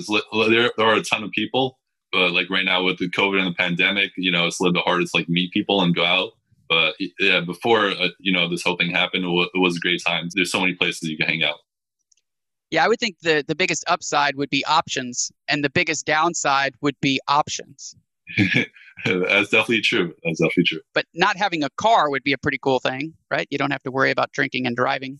[0.49, 1.79] There, there are a ton of people,
[2.11, 4.73] but like right now with the COVID and the pandemic, you know, it's a little
[4.73, 6.31] bit hard to like meet people and go out.
[6.71, 9.79] But yeah, before uh, you know this whole thing happened, it was, it was a
[9.81, 10.29] great time.
[10.33, 11.57] There's so many places you can hang out.
[12.69, 16.75] Yeah, I would think the the biggest upside would be options, and the biggest downside
[16.79, 17.93] would be options.
[19.05, 20.13] That's definitely true.
[20.23, 20.79] That's definitely true.
[20.93, 23.47] But not having a car would be a pretty cool thing, right?
[23.51, 25.19] You don't have to worry about drinking and driving.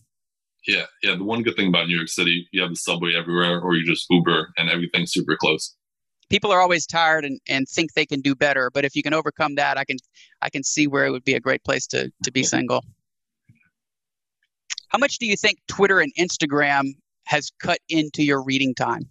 [0.66, 1.16] Yeah, yeah.
[1.16, 3.84] The one good thing about New York City, you have the subway everywhere, or you
[3.84, 5.74] just Uber, and everything's super close
[6.32, 8.70] people are always tired and, and think they can do better.
[8.72, 9.98] But if you can overcome that, I can
[10.40, 12.82] I can see where it would be a great place to to be single.
[14.88, 16.94] How much do you think Twitter and Instagram
[17.26, 19.02] has cut into your reading time?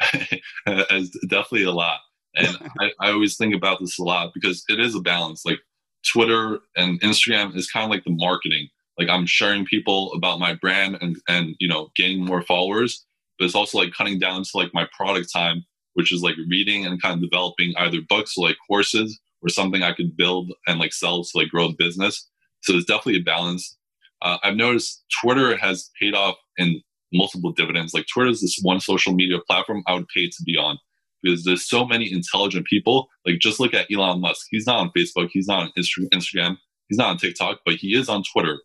[0.66, 0.84] Uh,
[1.28, 2.00] definitely a lot.
[2.34, 5.46] And I, I always think about this a lot because it is a balance.
[5.46, 5.60] Like
[6.06, 8.68] Twitter and Instagram is kind of like the marketing.
[8.98, 13.06] Like I'm sharing people about my brand and, and you know, gaining more followers.
[13.38, 16.86] But it's also like cutting down to like my product time which is like reading
[16.86, 20.78] and kind of developing either books or like courses or something I could build and
[20.78, 22.28] like sell to like grow the business.
[22.62, 23.76] So there's definitely a balance.
[24.22, 27.94] Uh, I've noticed Twitter has paid off in multiple dividends.
[27.94, 30.78] Like Twitter is this one social media platform I would pay to be on
[31.22, 33.08] because there's so many intelligent people.
[33.26, 34.46] Like just look at Elon Musk.
[34.50, 35.28] He's not on Facebook.
[35.32, 36.56] He's not on Instagram.
[36.88, 38.60] He's not on TikTok, but he is on Twitter.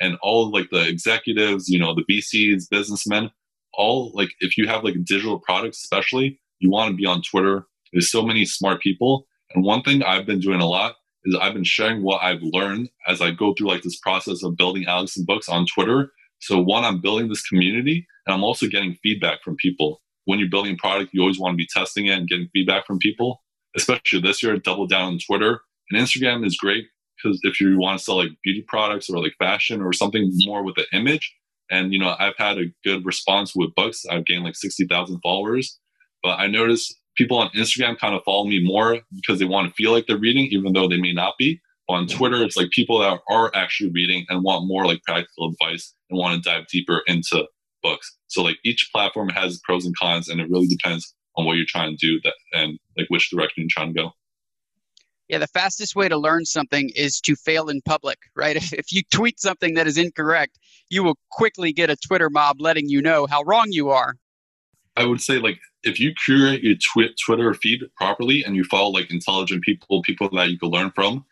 [0.00, 3.30] And all like the executives, you know, the VCs, businessmen,
[3.74, 7.66] all like if you have like digital products, especially, you want to be on Twitter.
[7.92, 9.26] There's so many smart people.
[9.54, 12.90] And one thing I've been doing a lot is I've been sharing what I've learned
[13.06, 16.12] as I go through like this process of building Alex and books on Twitter.
[16.40, 20.00] So one, I'm building this community and I'm also getting feedback from people.
[20.24, 22.86] When you're building a product, you always want to be testing it and getting feedback
[22.86, 23.42] from people.
[23.76, 25.60] Especially this year, double down on Twitter.
[25.90, 29.34] And Instagram is great because if you want to sell like beauty products or like
[29.38, 31.34] fashion or something more with the image,
[31.70, 34.04] and you know, I've had a good response with books.
[34.10, 35.78] I've gained like 60,000 followers.
[36.22, 39.74] But I notice people on Instagram kind of follow me more because they want to
[39.74, 41.60] feel like they're reading, even though they may not be.
[41.86, 45.50] But on Twitter, it's like people that are actually reading and want more like practical
[45.50, 47.46] advice and want to dive deeper into
[47.82, 48.16] books.
[48.26, 51.66] So like each platform has pros and cons, and it really depends on what you're
[51.66, 54.10] trying to do that and like which direction you're trying to go.
[55.28, 58.56] Yeah, the fastest way to learn something is to fail in public, right?
[58.56, 62.60] If, if you tweet something that is incorrect, you will quickly get a Twitter mob
[62.60, 64.14] letting you know how wrong you are.
[64.96, 68.90] I would say like if you curate your twi- Twitter feed properly and you follow
[68.90, 71.24] like intelligent people, people that you can learn from,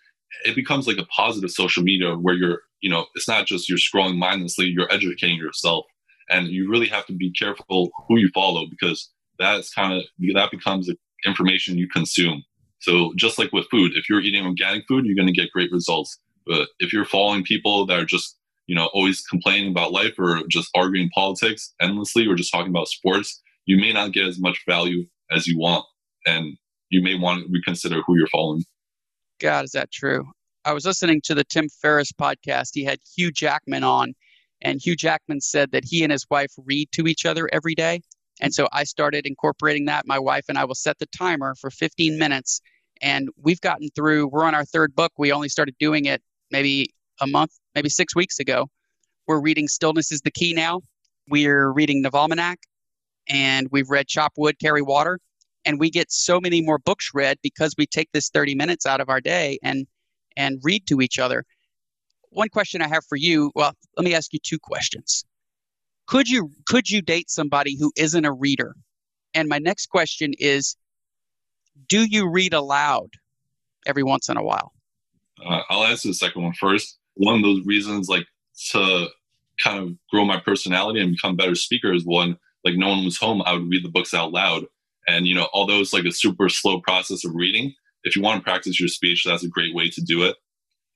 [0.45, 3.79] it becomes like a positive social media where you're, you know, it's not just you're
[3.79, 5.85] scrolling mindlessly, you're educating yourself.
[6.29, 10.03] And you really have to be careful who you follow because that's kind of,
[10.35, 12.45] that becomes the information you consume.
[12.81, 15.73] So just like with food, if you're eating organic food, you're going to get great
[15.73, 16.19] results.
[16.47, 20.43] But if you're following people that are just, you know, always complaining about life or
[20.49, 24.63] just arguing politics endlessly or just talking about sports, you may not get as much
[24.67, 25.85] value as you want.
[26.25, 26.57] And
[26.91, 28.65] you may want to reconsider who you're following.
[29.41, 30.25] God, is that true?
[30.65, 32.71] I was listening to the Tim Ferriss podcast.
[32.73, 34.15] He had Hugh Jackman on,
[34.63, 38.01] and Hugh Jackman said that he and his wife read to each other every day.
[38.41, 40.07] And so I started incorporating that.
[40.07, 42.61] My wife and I will set the timer for 15 minutes.
[43.01, 45.13] And we've gotten through, we're on our third book.
[45.19, 48.69] We only started doing it maybe a month, maybe six weeks ago.
[49.27, 50.83] We're reading Stillness is the Key now.
[51.29, 52.57] We're reading Navalmanack
[53.29, 55.19] and we've read Chop Wood, Carry Water.
[55.65, 59.01] And we get so many more books read because we take this 30 minutes out
[59.01, 59.87] of our day and
[60.37, 61.45] and read to each other.
[62.31, 65.25] One question I have for you, well, let me ask you two questions.
[66.07, 68.77] Could you could you date somebody who isn't a reader?
[69.35, 70.77] And my next question is
[71.89, 73.11] do you read aloud
[73.87, 74.73] every once in a while?
[75.45, 76.99] Uh, I'll answer the second one first.
[77.15, 78.27] One of those reasons, like
[78.71, 79.09] to
[79.62, 83.17] kind of grow my personality and become better speaker, is one like no one was
[83.17, 83.43] home.
[83.47, 84.65] I would read the books out loud,
[85.07, 88.41] and you know, although it's like a super slow process of reading, if you want
[88.41, 90.37] to practice your speech, that's a great way to do it.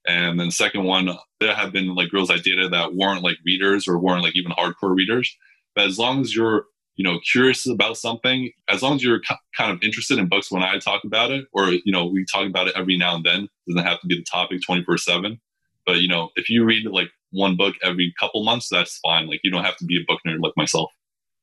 [0.07, 3.37] And then the second one, there have been like girls I dated that weren't like
[3.47, 5.37] readers or weren't like even hardcore readers.
[5.77, 6.65] But as long as you're,
[6.97, 9.21] you know, curious about something, as long as you're
[9.57, 12.47] kind of interested in books when I talk about it, or, you know, we talk
[12.47, 15.41] about it every now and then, it doesn't have to be the topic 24 7.
[15.87, 19.29] But, you know, if you read like one book every couple months, that's fine.
[19.29, 20.91] Like you don't have to be a book nerd like myself.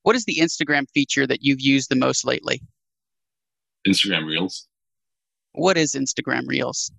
[0.08, 2.62] What is the Instagram feature that you've used the most lately?
[3.86, 4.65] Instagram Reels.
[5.52, 6.89] What is Instagram Reels?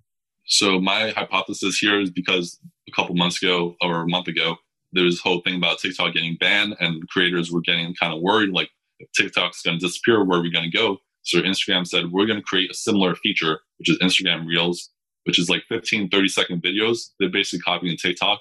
[0.45, 4.57] So my hypothesis here is because a couple months ago or a month ago,
[4.93, 8.21] there was this whole thing about TikTok getting banned and creators were getting kind of
[8.21, 8.69] worried, like
[8.99, 10.97] if TikTok's going to disappear, where are we going to go?
[11.23, 14.91] So Instagram said, we're going to create a similar feature, which is Instagram Reels,
[15.23, 17.07] which is like 15, 30 second videos.
[17.19, 18.39] They're basically copying TikTok.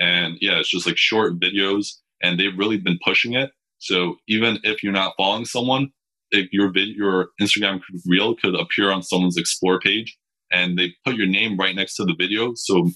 [0.00, 3.52] And yeah, it's just like short videos and they've really been pushing it.
[3.78, 5.90] So even if you're not following someone,
[6.30, 10.16] if your vid, your Instagram reel could appear on someone's explore page
[10.50, 12.52] and they put your name right next to the video.
[12.54, 12.90] So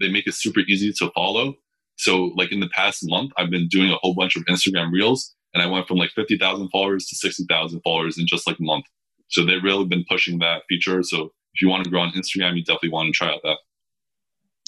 [0.00, 1.54] they make it super easy to follow.
[1.96, 5.34] So like in the past month, I've been doing a whole bunch of Instagram reels
[5.54, 8.84] and I went from like 50,000 followers to 60,000 followers in just like a month.
[9.28, 11.02] So they've really been pushing that feature.
[11.02, 13.58] So if you want to grow on Instagram, you definitely want to try out that.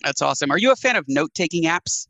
[0.03, 0.51] That's awesome.
[0.51, 2.07] Are you a fan of note taking apps?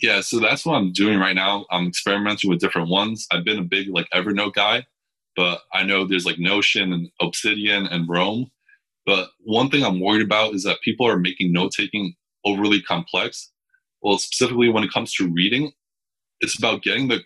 [0.00, 1.66] Yeah, so that's what I'm doing right now.
[1.70, 3.26] I'm experimenting with different ones.
[3.30, 4.86] I've been a big like Evernote guy,
[5.36, 8.50] but I know there's like Notion and Obsidian and Roam.
[9.06, 13.50] But one thing I'm worried about is that people are making note taking overly complex.
[14.00, 15.72] Well, specifically when it comes to reading,
[16.40, 17.22] it's about getting the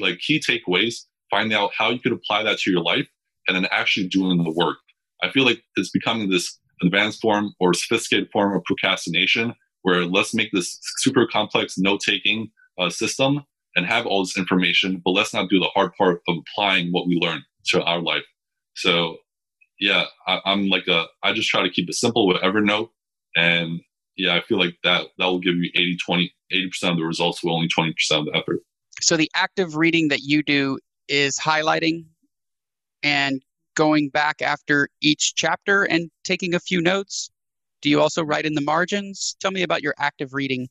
[0.00, 3.08] like key takeaways, finding out how you could apply that to your life,
[3.46, 4.78] and then actually doing the work.
[5.22, 9.54] I feel like it's becoming this advanced form or sophisticated form of procrastination
[9.88, 13.42] where let's make this super complex note taking uh, system
[13.74, 17.06] and have all this information, but let's not do the hard part of applying what
[17.06, 18.24] we learn to our life.
[18.74, 19.16] So
[19.80, 22.90] yeah, I, am like a, I just try to keep it simple with Evernote.
[23.34, 23.80] And
[24.16, 27.42] yeah, I feel like that, that will give you 80, 20, 80% of the results
[27.42, 28.58] with only 20% of the effort.
[29.00, 32.04] So the active reading that you do is highlighting
[33.02, 33.40] and
[33.74, 37.30] going back after each chapter and taking a few notes.
[37.82, 39.36] Do you also write in the margins?
[39.40, 40.68] Tell me about your active reading.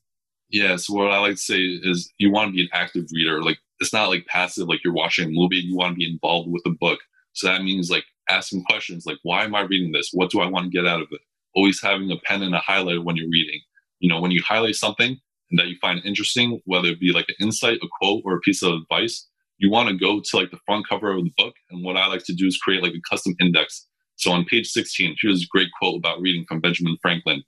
[0.50, 3.44] Yeah, so what I like to say is you want to be an active reader.
[3.44, 5.58] Like it's not like passive, like you're watching a movie.
[5.58, 7.00] You want to be involved with the book.
[7.34, 10.10] So that means like asking questions like, why am I reading this?
[10.14, 11.22] What do I want to get out of it?
[11.56, 13.60] Always having a pen and a highlighter when you're reading.
[14.00, 15.18] You know, when you highlight something
[15.52, 18.64] that you find interesting, whether it be like an insight, a quote, or a piece
[18.64, 21.54] of advice, you want to go to like the front cover of the book.
[21.72, 23.88] And what I like to do is create like a custom index.
[24.18, 27.44] So on page 16, here's a great quote about reading from Benjamin Franklin.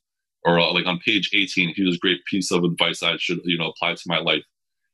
[0.45, 3.57] Or uh, like on page 18, here's a great piece of advice I should, you
[3.57, 4.43] know, apply to my life.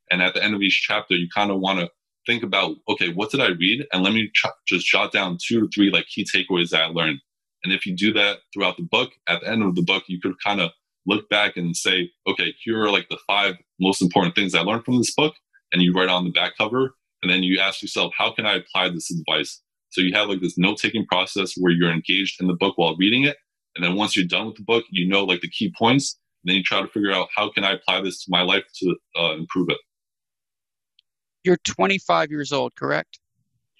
[0.09, 1.89] And at the end of each chapter, you kind of want to
[2.25, 3.85] think about, okay, what did I read?
[3.91, 6.85] And let me ch- just jot down two or three like key takeaways that I
[6.87, 7.19] learned.
[7.63, 10.19] And if you do that throughout the book, at the end of the book, you
[10.19, 10.71] could kind of
[11.05, 14.85] look back and say, okay, here are like the five most important things I learned
[14.85, 15.35] from this book.
[15.71, 16.95] And you write on the back cover.
[17.21, 19.61] And then you ask yourself, how can I apply this advice?
[19.95, 22.97] So you have like this note taking process where you're engaged in the book while
[22.97, 23.37] reading it.
[23.75, 26.19] And then once you're done with the book, you know like the key points.
[26.43, 28.65] And then you try to figure out how can I apply this to my life
[28.81, 29.77] to uh, improve it.
[31.45, 33.19] You're 25 years old, correct?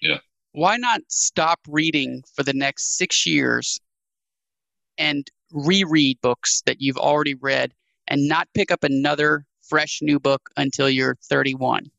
[0.00, 0.20] Yeah.
[0.52, 3.78] Why not stop reading for the next six years
[4.96, 7.74] and reread books that you've already read
[8.08, 11.90] and not pick up another fresh new book until you're 31?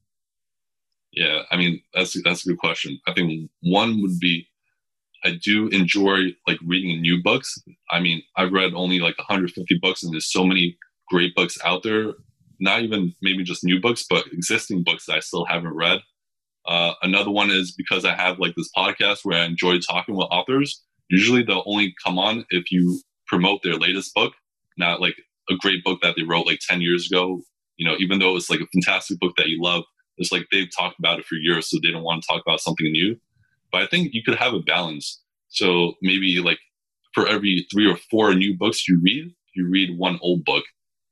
[1.18, 3.00] Yeah, I mean that's that's a good question.
[3.08, 4.48] I think one would be
[5.24, 7.58] I do enjoy like reading new books.
[7.90, 10.78] I mean, I've read only like 150 books, and there's so many
[11.10, 12.14] great books out there
[12.60, 16.00] not even maybe just new books, but existing books that I still haven't read.
[16.68, 20.28] Uh, another one is because I have like this podcast where I enjoy talking with
[20.32, 20.84] authors.
[21.10, 24.34] Usually they'll only come on if you promote their latest book,
[24.78, 25.16] not like
[25.50, 27.42] a great book that they wrote like 10 years ago.
[27.78, 29.84] You know, even though it's like a fantastic book that you love,
[30.18, 32.62] It's like they've talked about it for years, so they don't want to talk about
[32.62, 33.16] something new.
[33.72, 35.22] But I think you could have a balance.
[35.50, 36.60] So maybe like
[37.14, 40.64] for every three or four new books you read, you read one old book.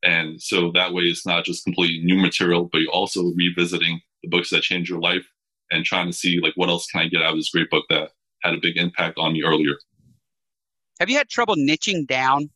[0.03, 4.29] And so that way it's not just completely new material, but you're also revisiting the
[4.29, 5.25] books that changed your life
[5.71, 7.85] and trying to see like what else can I get out of this great book
[7.89, 8.11] that
[8.43, 9.73] had a big impact on me earlier.
[10.99, 12.49] Have you had trouble niching down?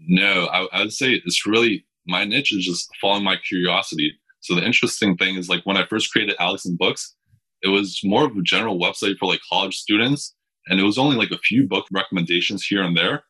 [0.00, 4.12] No, I, I would say it's really my niche is just following my curiosity.
[4.40, 7.14] So the interesting thing is like when I first created Alex and Books,
[7.62, 10.34] it was more of a general website for like college students,
[10.66, 13.24] and it was only like a few book recommendations here and there.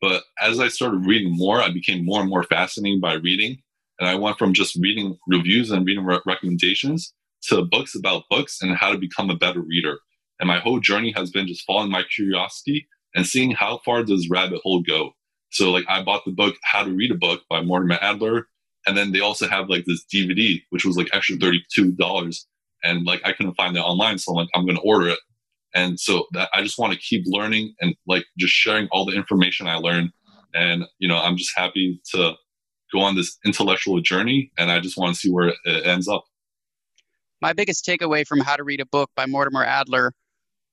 [0.00, 3.58] But as I started reading more, I became more and more fascinated by reading,
[3.98, 7.12] and I went from just reading reviews and reading re- recommendations
[7.48, 9.98] to books about books and how to become a better reader.
[10.40, 14.28] And my whole journey has been just following my curiosity and seeing how far does
[14.28, 15.12] rabbit hole go.
[15.50, 18.48] So like I bought the book How to Read a Book by Mortimer Adler,
[18.86, 22.46] and then they also have like this DVD which was like extra thirty two dollars,
[22.82, 25.18] and like I couldn't find it online, so I'm like I'm gonna order it.
[25.74, 29.16] And so that I just want to keep learning and like just sharing all the
[29.16, 30.10] information I learned.
[30.54, 32.34] And you know I'm just happy to
[32.92, 36.24] go on this intellectual journey, and I just want to see where it ends up.
[37.40, 40.12] My biggest takeaway from How to Read a Book by Mortimer Adler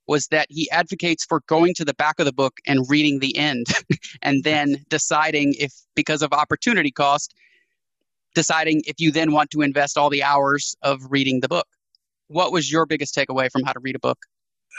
[0.07, 3.35] was that he advocates for going to the back of the book and reading the
[3.37, 3.67] end
[4.21, 7.33] and then deciding if because of opportunity cost
[8.35, 11.67] deciding if you then want to invest all the hours of reading the book
[12.27, 14.17] what was your biggest takeaway from how to read a book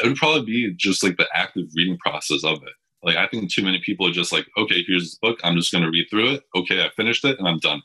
[0.02, 2.72] it would probably be just like the active reading process of it
[3.02, 5.72] like i think too many people are just like okay here's this book i'm just
[5.72, 7.82] going to read through it okay i finished it and i'm done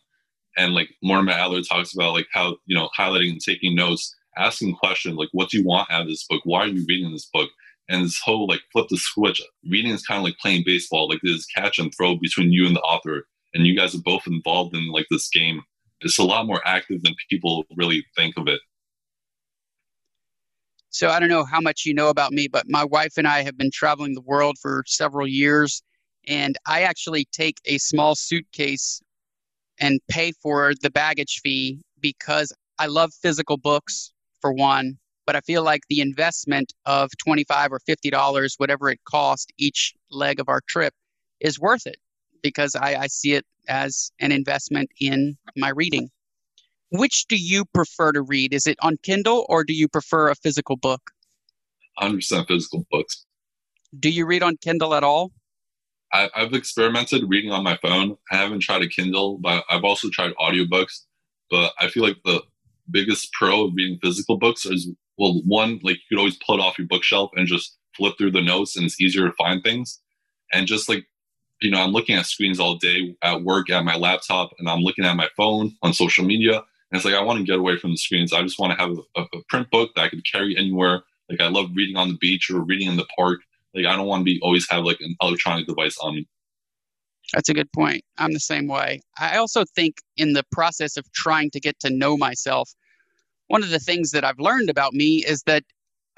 [0.57, 4.75] and like Mortimer Adler talks about like how you know highlighting and taking notes asking
[4.75, 6.41] questions like, what do you want out of this book?
[6.43, 7.49] Why are you reading this book?
[7.89, 9.41] And this whole like flip the switch.
[9.69, 11.07] Reading is kind of like playing baseball.
[11.07, 14.27] Like there's catch and throw between you and the author, and you guys are both
[14.27, 15.61] involved in like this game.
[16.01, 18.59] It's a lot more active than people really think of it.
[20.89, 23.41] So I don't know how much you know about me, but my wife and I
[23.41, 25.81] have been traveling the world for several years,
[26.27, 29.01] and I actually take a small suitcase
[29.79, 35.41] and pay for the baggage fee because I love physical books for one, but I
[35.41, 40.61] feel like the investment of 25 or $50, whatever it cost each leg of our
[40.67, 40.93] trip,
[41.39, 41.97] is worth it
[42.47, 46.09] because I, I see it as an investment in my reading.
[46.91, 48.53] Which do you prefer to read?
[48.53, 51.11] Is it on Kindle or do you prefer a physical book?
[51.99, 53.25] 100% physical books.
[53.99, 55.31] Do you read on Kindle at all?
[56.13, 58.15] I, have experimented reading on my phone.
[58.31, 61.01] I haven't tried a Kindle, but I've also tried audiobooks.
[61.51, 62.41] But I feel like the
[62.89, 66.61] biggest pro of reading physical books is well, one, like you could always pull it
[66.61, 69.99] off your bookshelf and just flip through the notes and it's easier to find things.
[70.53, 71.05] And just like,
[71.61, 74.81] you know, I'm looking at screens all day at work, at my laptop, and I'm
[74.81, 76.57] looking at my phone on social media.
[76.57, 78.31] And it's like, I want to get away from the screens.
[78.31, 81.01] I just want to have a, a print book that I could carry anywhere.
[81.29, 83.39] Like, I love reading on the beach or reading in the park.
[83.73, 86.27] Like, I don't want to be always have like an electronic device on me.
[87.33, 88.03] That's a good point.
[88.17, 89.01] I'm the same way.
[89.19, 92.71] I also think in the process of trying to get to know myself,
[93.47, 95.63] one of the things that I've learned about me is that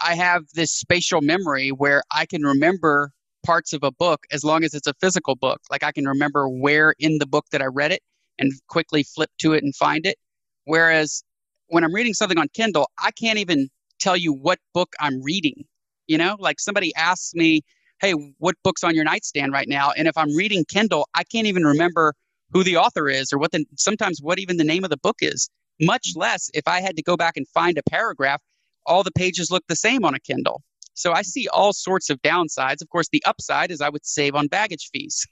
[0.01, 3.11] I have this spatial memory where I can remember
[3.45, 5.61] parts of a book as long as it's a physical book.
[5.71, 8.01] Like I can remember where in the book that I read it
[8.37, 10.17] and quickly flip to it and find it.
[10.65, 11.23] Whereas
[11.67, 13.69] when I'm reading something on Kindle, I can't even
[13.99, 15.65] tell you what book I'm reading.
[16.07, 17.61] You know, like somebody asks me,
[18.01, 19.91] hey, what book's on your nightstand right now?
[19.91, 22.13] And if I'm reading Kindle, I can't even remember
[22.51, 25.17] who the author is or what the sometimes what even the name of the book
[25.21, 25.49] is.
[25.81, 28.41] Much less if I had to go back and find a paragraph,
[28.85, 30.61] all the pages look the same on a Kindle.
[31.00, 32.82] So I see all sorts of downsides.
[32.82, 35.26] Of course, the upside is I would save on baggage fees.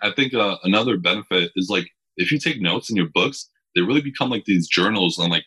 [0.00, 3.80] I think uh, another benefit is like if you take notes in your books, they
[3.80, 5.44] really become like these journals and like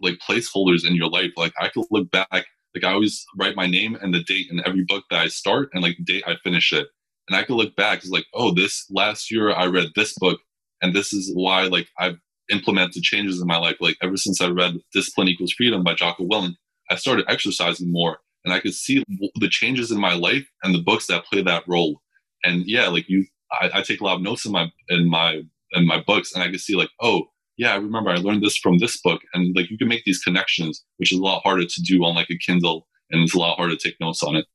[0.00, 1.32] like placeholders in your life.
[1.36, 4.62] Like I could look back like I always write my name and the date in
[4.64, 6.86] every book that I start and like the date I finish it.
[7.28, 10.38] And I could look back, it's like, oh, this last year I read this book
[10.80, 12.18] and this is why like I've
[12.48, 13.78] implemented changes in my life.
[13.80, 16.54] Like ever since I read Discipline Equals Freedom by Jocko Willink,
[16.88, 19.04] I started exercising more and I could see
[19.36, 22.00] the changes in my life and the books that play that role.
[22.44, 25.42] And yeah, like you, I, I take a lot of notes in my, in my,
[25.72, 27.24] in my books and I could see like, oh,
[27.56, 29.20] yeah, I remember I learned this from this book.
[29.34, 32.14] And like you can make these connections, which is a lot harder to do on
[32.14, 34.46] like a Kindle and it's a lot harder to take notes on it.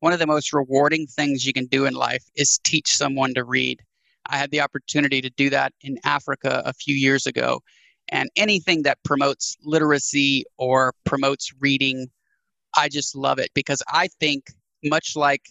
[0.00, 3.44] One of the most rewarding things you can do in life is teach someone to
[3.44, 3.80] read.
[4.26, 7.60] I had the opportunity to do that in Africa a few years ago.
[8.10, 12.08] And anything that promotes literacy or promotes reading,
[12.78, 14.52] I just love it because I think,
[14.84, 15.42] much like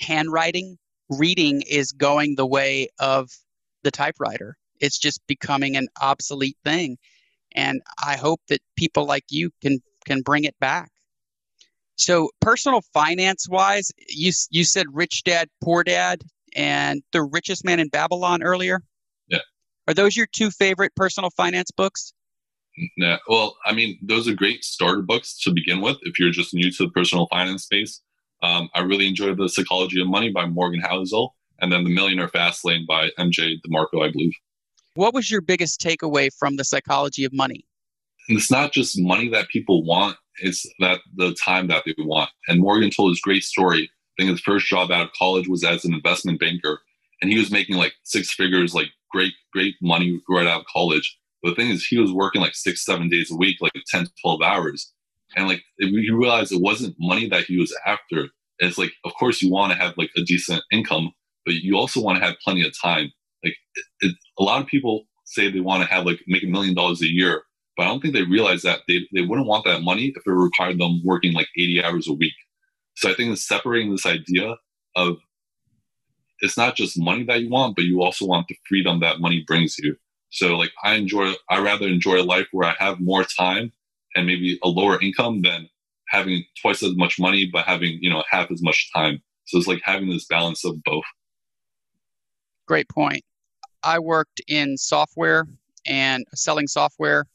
[0.00, 0.76] handwriting,
[1.08, 3.30] reading is going the way of
[3.84, 6.98] the typewriter It's just becoming an obsolete thing.
[7.52, 10.90] And I hope that people like you can can bring it back.
[11.96, 16.22] So personal finance wise, you you said Rich Dad Poor Dad
[16.56, 18.82] and The Richest Man in Babylon earlier.
[19.28, 19.38] Yeah.
[19.86, 22.12] Are those your two favorite personal finance books?
[22.96, 23.18] Yeah.
[23.28, 26.70] Well, I mean, those are great starter books to begin with if you're just new
[26.72, 28.00] to the personal finance space.
[28.42, 32.28] Um, I really enjoyed The Psychology of Money by Morgan Housel and then The Millionaire
[32.28, 34.32] Fast Lane by MJ DeMarco, I believe.
[34.94, 37.64] What was your biggest takeaway from The Psychology of Money?
[38.28, 42.30] And it's not just money that people want, it's that the time that they want.
[42.48, 43.90] And Morgan told his great story.
[44.18, 46.80] I think his first job out of college was as an investment banker.
[47.22, 51.18] And he was making like six figures, like great, great money right out of college.
[51.44, 54.42] The thing is, he was working like six, seven days a week, like 10, 12
[54.42, 54.92] hours.
[55.36, 58.28] And like, you realize it wasn't money that he was after.
[58.58, 61.12] It's like, of course, you want to have like a decent income,
[61.44, 63.12] but you also want to have plenty of time.
[63.44, 66.48] Like, it, it, a lot of people say they want to have like make a
[66.48, 67.42] million dollars a year,
[67.76, 70.30] but I don't think they realize that they, they wouldn't want that money if it
[70.30, 72.34] required them working like 80 hours a week.
[72.96, 74.56] So I think it's separating this idea
[74.96, 75.16] of
[76.40, 79.44] it's not just money that you want, but you also want the freedom that money
[79.46, 79.96] brings you.
[80.34, 83.70] So like I enjoy, I rather enjoy a life where I have more time
[84.16, 85.68] and maybe a lower income than
[86.08, 89.22] having twice as much money but having you know half as much time.
[89.46, 91.04] So it's like having this balance of both.
[92.66, 93.22] Great point.
[93.84, 95.46] I worked in software
[95.86, 97.26] and selling software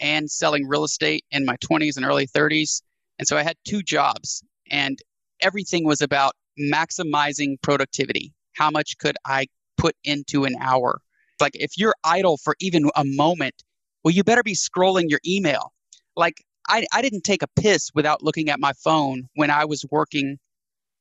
[0.00, 2.82] and selling real estate in my 20s and early 30s.
[3.18, 4.98] And so I had two jobs, and
[5.40, 8.32] everything was about maximizing productivity.
[8.54, 11.02] How much could I put into an hour?
[11.42, 13.64] Like, if you're idle for even a moment,
[14.04, 15.72] well, you better be scrolling your email.
[16.16, 19.84] Like, I, I didn't take a piss without looking at my phone when I was
[19.90, 20.38] working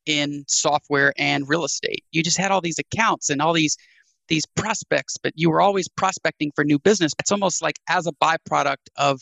[0.08, 2.04] in software and real estate.
[2.12, 3.78] You just had all these accounts and all these
[4.28, 7.12] these prospects, but you were always prospecting for new business.
[7.20, 9.20] It's almost like as a byproduct of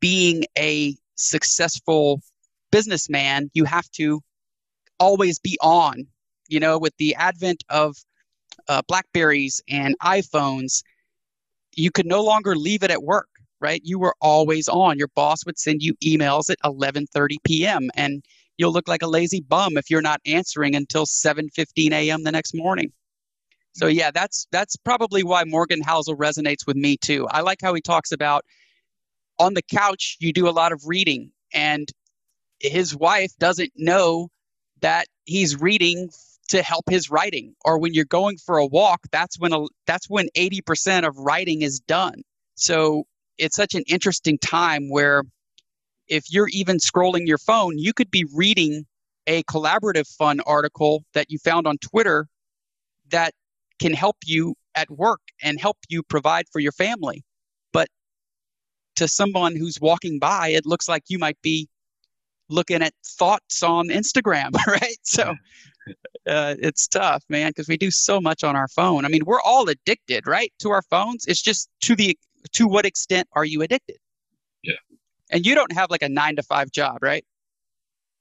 [0.00, 2.20] being a successful
[2.70, 4.20] businessman, you have to
[4.98, 6.06] always be on.
[6.48, 7.96] You know, with the advent of
[8.68, 10.82] uh, Blackberries and iPhones,
[11.74, 13.28] you could no longer leave it at work,
[13.60, 13.80] right?
[13.84, 14.98] You were always on.
[14.98, 17.90] Your boss would send you emails at 11:30 p.m.
[17.96, 18.24] and
[18.56, 22.24] you'll look like a lazy bum if you're not answering until 7:15 a.m.
[22.24, 22.92] the next morning.
[23.74, 27.26] So yeah, that's that's probably why Morgan Housel resonates with me too.
[27.30, 28.44] I like how he talks about
[29.38, 31.88] on the couch you do a lot of reading and
[32.60, 34.28] his wife doesn't know
[34.80, 36.10] that he's reading
[36.48, 40.08] to help his writing or when you're going for a walk that's when a, that's
[40.08, 42.22] when 80% of writing is done.
[42.54, 43.04] So
[43.36, 45.22] it's such an interesting time where
[46.08, 48.86] if you're even scrolling your phone, you could be reading
[49.26, 52.26] a Collaborative Fund article that you found on Twitter
[53.10, 53.34] that
[53.78, 57.24] can help you at work and help you provide for your family.
[57.72, 57.88] But
[58.96, 61.68] to someone who's walking by, it looks like you might be
[62.48, 64.96] looking at thoughts on Instagram, right?
[65.02, 65.34] So
[66.26, 69.04] uh, it's tough, man, because we do so much on our phone.
[69.04, 71.24] I mean, we're all addicted, right, to our phones.
[71.26, 72.18] It's just to the
[72.52, 73.98] to what extent are you addicted?
[74.62, 74.74] Yeah.
[75.30, 77.24] And you don't have like a nine to five job, right?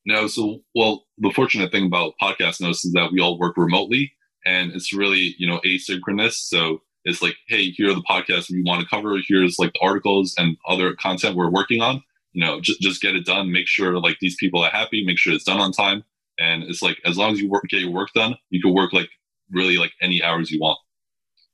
[0.05, 0.27] No.
[0.27, 4.13] So, well, the fortunate thing about Podcast Notes is that we all work remotely
[4.47, 8.63] and it's really you know asynchronous so it's like hey here are the podcasts we
[8.63, 12.01] want to cover here's like the articles and other content we're working on
[12.31, 15.19] you know just, just get it done make sure like these people are happy make
[15.19, 16.03] sure it's done on time
[16.39, 18.93] and it's like as long as you work get your work done you can work
[18.93, 19.09] like
[19.51, 20.77] really like any hours you want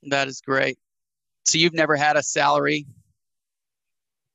[0.02, 0.78] that is great
[1.44, 2.86] so you've never had a salary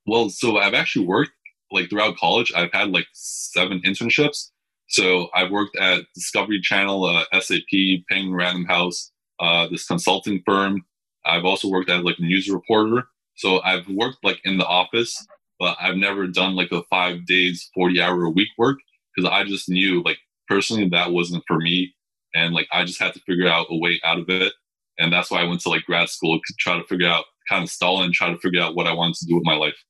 [0.06, 1.32] well so i've actually worked
[1.72, 4.50] like throughout college i've had like seven internships
[4.90, 7.62] so I've worked at Discovery Channel, uh, SAP,
[8.10, 10.84] Penguin Random House, uh, this consulting firm.
[11.26, 13.04] I've also worked as like a news reporter.
[13.36, 15.28] So I've worked like in the office,
[15.60, 18.80] but I've never done like a five days, 40 hour a week work
[19.16, 20.18] because I just knew like
[20.50, 21.94] personally that wasn't for me.
[22.34, 24.54] And like I just had to figure out a way out of it.
[24.98, 27.64] And that's why I went to like grad school to try to figure out, kind
[27.64, 29.84] of stall and try to figure out what I wanted to do with my life.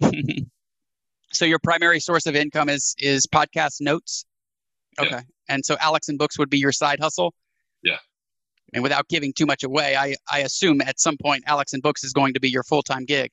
[1.32, 4.24] so your primary source of income is is podcast notes
[4.98, 5.20] okay yeah.
[5.48, 7.34] and so alex and books would be your side hustle
[7.82, 7.98] yeah
[8.74, 12.04] and without giving too much away i i assume at some point alex and books
[12.04, 13.30] is going to be your full-time gig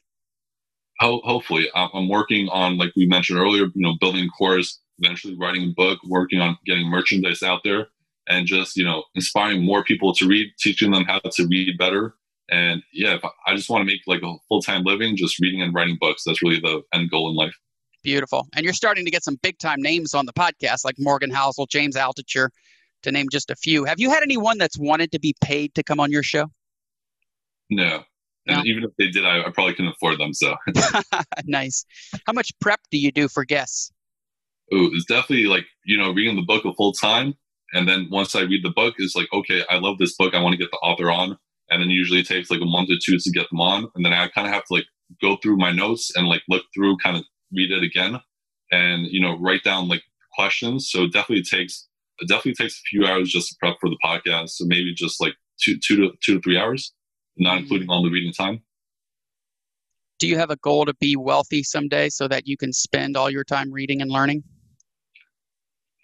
[0.99, 5.36] Ho- hopefully i'm working on like we mentioned earlier you know building a course eventually
[5.39, 7.88] writing a book working on getting merchandise out there
[8.28, 12.16] and just you know inspiring more people to read teaching them how to read better
[12.49, 15.97] and yeah i just want to make like a full-time living just reading and writing
[15.99, 17.56] books that's really the end goal in life
[18.04, 18.47] Beautiful.
[18.54, 21.68] And you're starting to get some big time names on the podcast, like Morgan Housel,
[21.70, 22.49] James Altucher,
[23.04, 23.86] to name just a few.
[23.86, 26.47] Have you had anyone that's wanted to be paid to come on your show?
[27.70, 28.04] No.
[28.45, 28.64] And No?
[28.66, 30.34] even if they did, I, I probably couldn't afford them.
[30.34, 30.54] So
[31.45, 31.86] nice.
[32.28, 33.92] How much prep do you do for guests?
[34.74, 37.36] Ooh, it's definitely like, you know, reading the book a full time.
[37.74, 40.34] And then once I read the book, it's like, okay, I love this book.
[40.34, 41.38] I want to get the author on.
[41.69, 43.88] And then usually it takes like a month or two to get them on.
[43.95, 44.86] And then I kind of have to like
[45.21, 48.19] go through my notes and like look through, kind of read it again
[48.71, 50.03] and, you know, write down like
[50.36, 50.89] questions.
[50.89, 51.88] So it definitely takes,
[52.19, 54.49] it definitely takes a few hours just to prep for the podcast.
[54.49, 56.93] So maybe just like two, two to two to three hours,
[57.38, 57.61] not Mhm.
[57.61, 58.61] including all the reading time.
[60.19, 63.30] Do you have a goal to be wealthy someday so that you can spend all
[63.30, 64.43] your time reading and learning?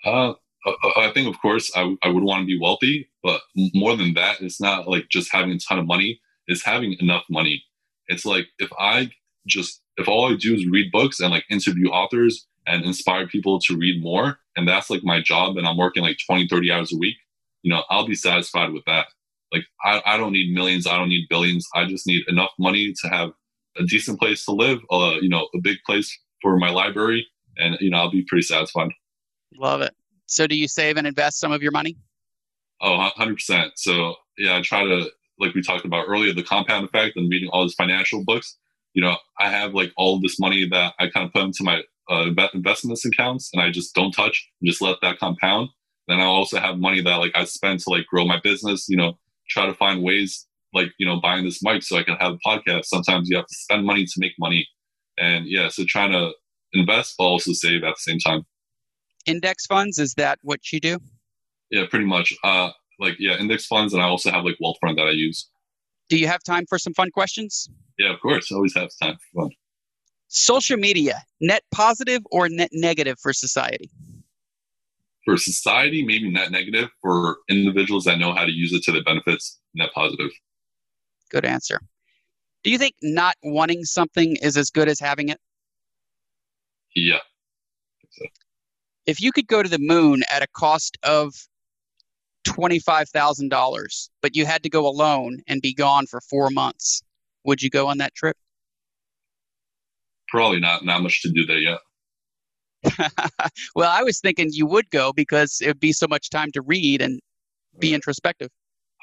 [0.05, 0.33] Uh,
[0.65, 3.41] I I think, of course, I, I would want to be wealthy, but
[3.73, 6.19] more than that, it's not like just having a ton of money.
[6.47, 7.63] It's having enough money.
[8.07, 9.11] It's like if I
[9.47, 13.59] just if all I do is read books and like interview authors and inspire people
[13.61, 16.93] to read more, and that's like my job, and I'm working like 20, 30 hours
[16.93, 17.15] a week,
[17.63, 19.07] you know, I'll be satisfied with that.
[19.53, 21.67] Like I, I don't need millions, I don't need billions.
[21.75, 23.31] I just need enough money to have
[23.77, 27.27] a decent place to live, uh, you know, a big place for my library,
[27.57, 28.89] and you know, I'll be pretty satisfied.
[29.57, 29.93] Love it.
[30.25, 31.97] So do you save and invest some of your money?
[32.81, 33.71] Oh, 100%.
[33.75, 37.49] So, yeah, I try to, like we talked about earlier, the compound effect and reading
[37.51, 38.57] all these financial books.
[38.93, 41.81] You know, I have like all this money that I kind of put into my
[42.09, 45.69] uh, investments accounts and I just don't touch and just let that compound.
[46.07, 48.97] Then I also have money that like I spend to like grow my business, you
[48.97, 49.17] know,
[49.49, 52.47] try to find ways like, you know, buying this mic so I can have a
[52.47, 52.85] podcast.
[52.85, 54.67] Sometimes you have to spend money to make money.
[55.17, 56.31] And yeah, so trying to
[56.73, 58.45] invest, but also save at the same time.
[59.25, 60.99] Index funds, is that what you do?
[61.69, 62.33] Yeah, pretty much.
[62.43, 63.93] Uh, like, yeah, index funds.
[63.93, 65.49] And I also have like Wealthfront that I use.
[66.09, 67.69] Do you have time for some fun questions?
[67.97, 68.51] Yeah, of course.
[68.51, 69.51] Always have time for fun.
[70.27, 73.89] Social media, net positive or net negative for society?
[75.25, 76.89] For society, maybe net negative.
[77.01, 80.31] For individuals that know how to use it to their benefits, net positive.
[81.29, 81.81] Good answer.
[82.63, 85.39] Do you think not wanting something is as good as having it?
[86.95, 87.19] Yeah.
[89.09, 91.33] If you could go to the moon at a cost of
[92.45, 97.01] $25,000, but you had to go alone and be gone for four months,
[97.43, 98.37] would you go on that trip?
[100.27, 101.79] Probably not not much to do there yet.
[103.75, 106.61] well, I was thinking you would go because it would be so much time to
[106.61, 107.19] read and
[107.79, 108.49] be introspective.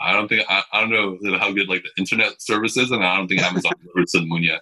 [0.01, 3.05] I don't think I, I don't know how good like the internet service is, and
[3.05, 4.61] I don't think Amazon delivered to the moon yet.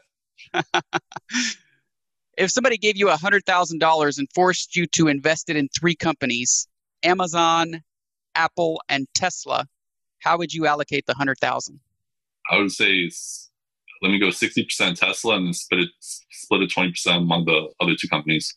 [2.36, 6.66] If somebody gave you $100,000 and forced you to invest it in three companies,
[7.02, 7.82] Amazon,
[8.34, 9.66] Apple, and Tesla,
[10.20, 11.80] how would you allocate the 100,000?
[12.50, 13.10] I would say
[14.02, 17.46] let me go sixty percent Tesla and then split it split it twenty percent among
[17.46, 18.54] the other two companies.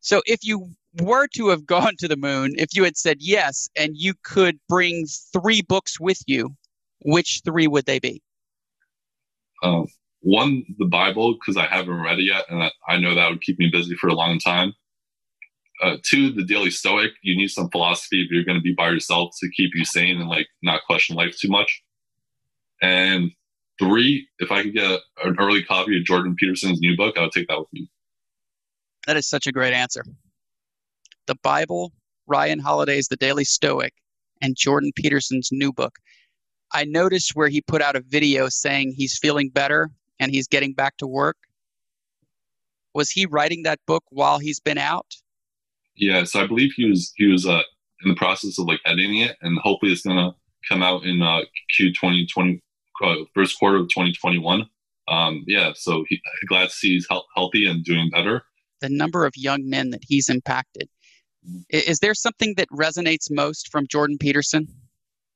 [0.00, 0.68] So if you
[1.00, 4.58] were to have gone to the moon, if you had said yes and you could
[4.68, 6.54] bring three books with you,
[7.04, 8.22] which three would they be?
[9.62, 9.86] Um,
[10.24, 13.42] one, the Bible, because I haven't read it yet, and I, I know that would
[13.42, 14.72] keep me busy for a long time.
[15.82, 17.10] Uh, two, the Daily Stoic.
[17.22, 20.18] You need some philosophy if you're going to be by yourself to keep you sane
[20.18, 21.82] and like not question life too much.
[22.80, 23.32] And
[23.78, 27.32] three, if I could get an early copy of Jordan Peterson's new book, I would
[27.32, 27.90] take that with me.
[29.06, 30.04] That is such a great answer.
[31.26, 31.92] The Bible,
[32.26, 33.92] Ryan Holiday's The Daily Stoic,
[34.40, 35.96] and Jordan Peterson's new book.
[36.72, 39.90] I noticed where he put out a video saying he's feeling better
[40.20, 41.36] and he's getting back to work.
[42.94, 45.06] Was he writing that book while he's been out?
[45.96, 47.62] Yeah, so I believe he was he was uh,
[48.04, 50.32] in the process of like editing it, and hopefully it's gonna
[50.68, 51.40] come out in uh,
[51.76, 52.60] Q twenty twenty
[53.02, 54.68] uh, first quarter of twenty twenty one.
[55.06, 58.42] Um, yeah, so he, glad to see he's health, healthy and doing better.
[58.80, 60.88] The number of young men that he's impacted.
[61.72, 64.66] I- Is there something that resonates most from Jordan Peterson?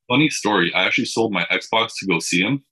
[0.08, 0.72] Funny story.
[0.74, 2.64] I actually sold my Xbox to go see him.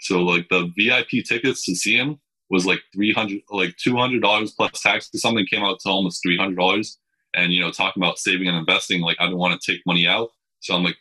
[0.00, 2.20] So like the VIP tickets to see him
[2.50, 5.10] was like three hundred, like two hundred dollars plus tax.
[5.14, 6.98] Something came out to almost three hundred dollars.
[7.34, 10.06] And you know, talking about saving and investing, like I don't want to take money
[10.06, 10.30] out.
[10.60, 10.96] So I'm like,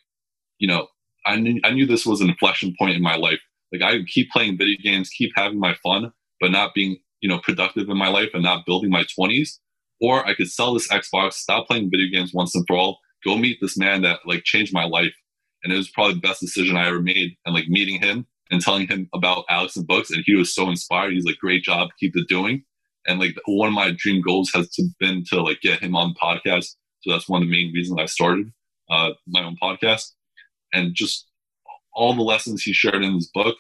[0.60, 0.88] you know,
[1.26, 3.39] I knew I knew this was an inflection point in my life.
[3.72, 7.39] Like I keep playing video games, keep having my fun, but not being you know
[7.39, 9.60] productive in my life and not building my twenties.
[10.02, 13.38] Or I could sell this Xbox, stop playing video games once and for all, go
[13.38, 15.14] meet this man that like changed my life
[15.64, 17.38] and it was probably the best decision I ever made.
[17.46, 20.70] And like meeting him and telling him about Alex and books, and he was so
[20.70, 21.14] inspired.
[21.14, 22.64] He's like, "Great job, keep it doing."
[23.08, 26.16] And like one of my dream goals has to been to like get him on
[26.22, 26.76] podcast.
[27.02, 28.52] So that's one of the main reasons I started
[28.89, 30.12] uh, my own podcast.
[30.74, 31.28] And just
[31.93, 33.56] all the lessons he shared in his book.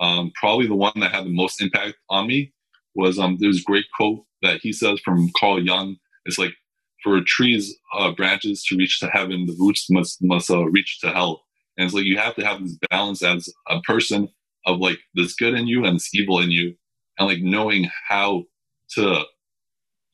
[0.00, 2.52] Um, probably the one that had the most impact on me
[2.94, 5.96] was um, there's a great quote that he says from Carl Jung.
[6.26, 6.52] It's like
[7.02, 10.98] for a trees uh, branches to reach to heaven, the roots must must uh, reach
[11.00, 11.44] to hell.
[11.76, 14.28] And it's like you have to have this balance as a person
[14.64, 16.74] of like this good in you and this evil in you,
[17.18, 18.44] and like knowing how
[18.90, 19.24] to,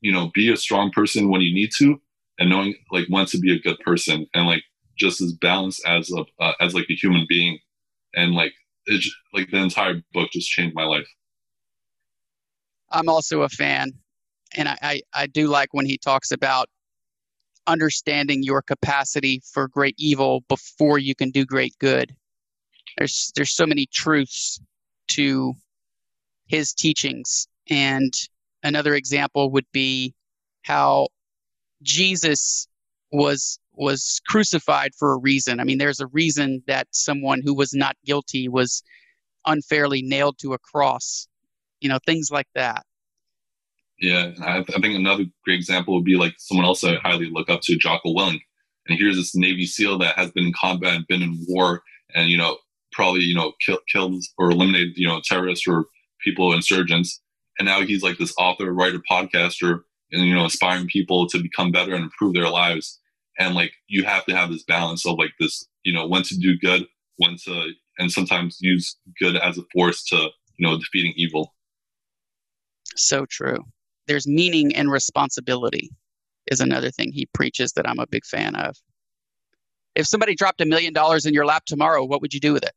[0.00, 2.00] you know, be a strong person when you need to,
[2.38, 4.62] and knowing like when to be a good person, and like
[4.98, 7.58] just as balanced as a uh, as like a human being,
[8.14, 8.52] and like
[8.86, 11.08] it like the entire book just changed my life.
[12.90, 13.92] I'm also a fan,
[14.54, 16.68] and I, I, I do like when he talks about
[17.66, 22.14] understanding your capacity for great evil before you can do great good.
[22.98, 24.60] There's there's so many truths
[25.08, 25.54] to
[26.46, 28.12] his teachings, and
[28.62, 30.14] another example would be
[30.62, 31.08] how
[31.82, 32.68] Jesus
[33.10, 35.60] was was crucified for a reason.
[35.60, 38.82] I mean, there's a reason that someone who was not guilty was
[39.46, 41.26] unfairly nailed to a cross.
[41.80, 42.84] You know, things like that.
[44.03, 47.48] Yeah, I, I think another great example would be like someone else I highly look
[47.48, 48.40] up to, Jocko Willink.
[48.88, 52.28] And here's this Navy SEAL that has been in combat and been in war, and
[52.28, 52.59] you know
[52.90, 55.86] probably you know kill, killed or eliminated you know terrorists or
[56.24, 57.20] people insurgents.
[57.61, 61.70] And now he's like this author, writer, podcaster, and you know inspiring people to become
[61.70, 62.98] better and improve their lives.
[63.38, 66.36] And like you have to have this balance of like this, you know, when to
[66.36, 66.88] do good,
[67.18, 71.55] when to, and sometimes use good as a force to you know defeating evil.
[72.96, 73.64] So true
[74.07, 75.90] there's meaning and responsibility
[76.48, 78.76] is another thing he preaches that I'm a big fan of.
[79.94, 82.64] If somebody dropped a million dollars in your lap tomorrow, what would you do with
[82.64, 82.72] it?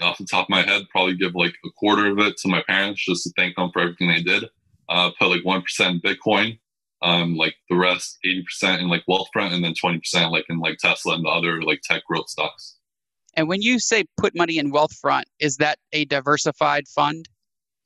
[0.00, 2.62] Off the top of my head, probably give like a quarter of it to my
[2.66, 4.44] parents just to thank them for everything they did.
[4.88, 6.58] Uh, put like 1% Bitcoin,
[7.02, 11.14] um, like the rest 80% in like Wealthfront, and then 20% like in like Tesla
[11.14, 12.76] and the other like tech growth stocks.
[13.34, 17.28] And when you say put money in Wealthfront, is that a diversified fund?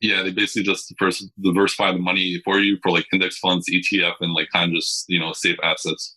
[0.00, 4.14] Yeah, they basically just first diversify the money for you for like index funds, ETF,
[4.20, 6.16] and like kind of just you know safe assets.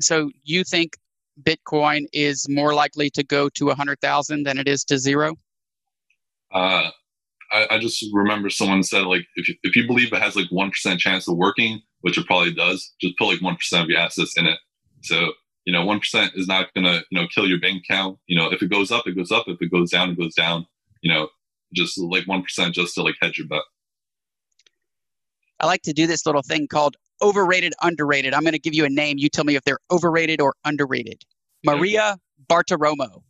[0.00, 0.96] So you think
[1.42, 5.36] Bitcoin is more likely to go to a hundred thousand than it is to zero?
[6.52, 6.90] Uh,
[7.52, 10.48] I, I, just remember someone said like if you, if you believe it has like
[10.50, 13.90] one percent chance of working, which it probably does, just put like one percent of
[13.90, 14.58] your assets in it.
[15.02, 15.32] So
[15.64, 18.18] you know one percent is not gonna you know kill your bank account.
[18.26, 19.44] You know if it goes up, it goes up.
[19.46, 20.66] If it goes down, it goes down.
[21.02, 21.28] You know
[21.74, 23.62] just like 1% just to like hedge your bet.
[25.60, 28.34] I like to do this little thing called overrated, underrated.
[28.34, 29.18] I'm going to give you a name.
[29.18, 31.24] You tell me if they're overrated or underrated.
[31.64, 32.16] Maria
[32.48, 33.22] Bartiromo.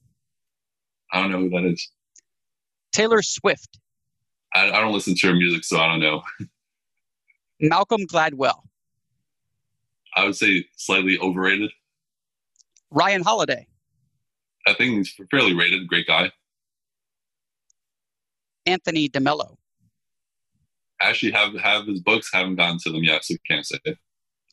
[1.13, 1.89] I don't know who that is.
[2.93, 3.79] Taylor Swift.
[4.55, 6.23] I, I don't listen to her music, so I don't know.
[7.61, 8.63] Malcolm Gladwell.
[10.15, 11.71] I would say slightly overrated.
[12.91, 13.67] Ryan Holiday.
[14.67, 15.87] I think he's fairly rated.
[15.89, 16.31] Great guy.
[18.69, 19.57] Anthony DeMello?
[21.01, 22.31] Actually, have have his books.
[22.33, 23.79] Haven't gotten to them yet, so can't say.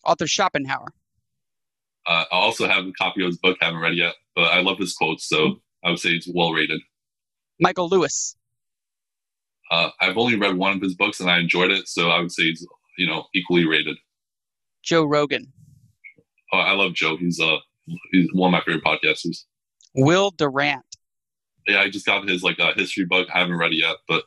[0.03, 0.88] Arthur Schopenhauer.
[2.07, 3.57] Uh, I also have a copy of his book.
[3.59, 6.82] Haven't read yet, but I love his quotes, so I would say he's well rated.
[7.59, 8.36] Michael Lewis.
[9.72, 12.32] Uh, I've only read one of his books and I enjoyed it, so I would
[12.32, 12.66] say he's
[12.97, 13.97] you know equally rated.
[14.84, 15.51] Joe Rogan.
[16.53, 17.18] Oh, I love Joe.
[17.18, 17.57] He's uh
[18.11, 19.45] he's one of my favorite podcasters.
[19.95, 20.85] Will Durant
[21.68, 23.28] yeah, I just got his like uh, history book.
[23.34, 24.24] I haven't read it yet, but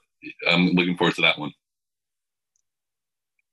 [0.48, 1.52] I'm looking forward to that one.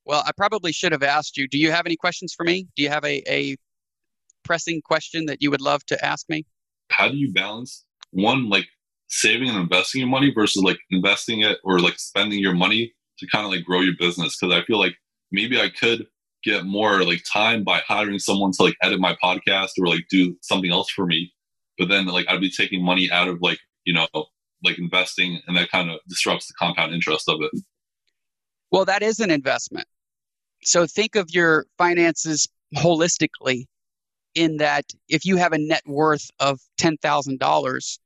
[0.06, 1.48] Well, I probably should have asked you.
[1.48, 2.68] Do you have any questions for me?
[2.76, 3.56] Do you have a, a
[4.44, 6.46] pressing question that you would love to ask me?
[6.92, 8.68] How do you balance one like
[9.08, 13.28] saving and investing your money versus like investing it or like spending your money to
[13.28, 14.38] kind of like grow your business?
[14.38, 14.96] Because I feel like
[15.32, 16.06] maybe I could
[16.44, 20.38] get more like time by hiring someone to like edit my podcast or like do
[20.42, 21.34] something else for me.
[21.80, 24.08] But then like I'd be taking money out of like you know,
[24.64, 27.52] like investing, and that kind of disrupts the compound interest of it.
[28.72, 29.88] Well, that is an investment.
[30.64, 33.66] So think of your finances holistically
[34.34, 38.00] in that if you have a net worth of $10,000,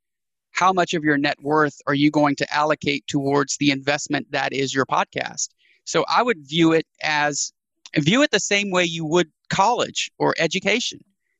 [0.51, 4.53] how much of your net worth are you going to allocate towards the investment that
[4.53, 5.49] is your podcast?
[5.85, 7.51] So I would view it as
[7.97, 10.99] view it the same way you would college or education.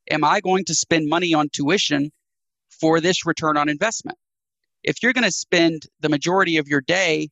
[0.10, 2.12] Am I going to spend money on tuition
[2.70, 4.18] for this return on investment?
[4.84, 7.30] If you're going to spend the majority of your day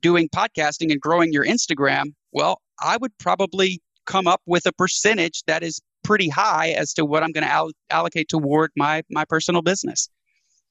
[0.00, 5.42] doing podcasting and growing your Instagram, well, I would probably come up with a percentage
[5.46, 9.24] that is pretty high as to what I'm going to all- allocate toward my my
[9.24, 10.08] personal business.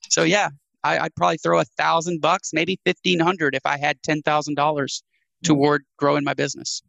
[0.10, 0.50] So yeah,
[0.84, 4.56] I, would probably throw a thousand bucks, maybe fifteen hundred, if I had ten thousand
[4.56, 5.04] dollars
[5.44, 5.48] hmm.
[5.48, 6.82] toward growing my business.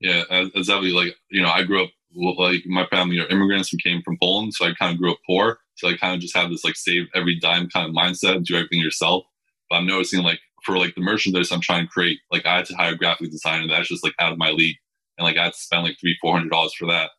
[0.00, 0.24] Yeah,
[0.54, 0.92] exactly.
[0.92, 4.54] Like you know, I grew up like my family are immigrants who came from Poland,
[4.54, 5.58] so I kind of grew up poor.
[5.80, 8.54] So I kind of just have this like save every dime kind of mindset, do
[8.54, 9.24] everything yourself.
[9.68, 12.66] But I'm noticing like for like the merchandise I'm trying to create, like I had
[12.66, 14.76] to hire a graphic designer that's just like out of my league.
[15.18, 17.10] And like I had to spend like three, four hundred dollars for that.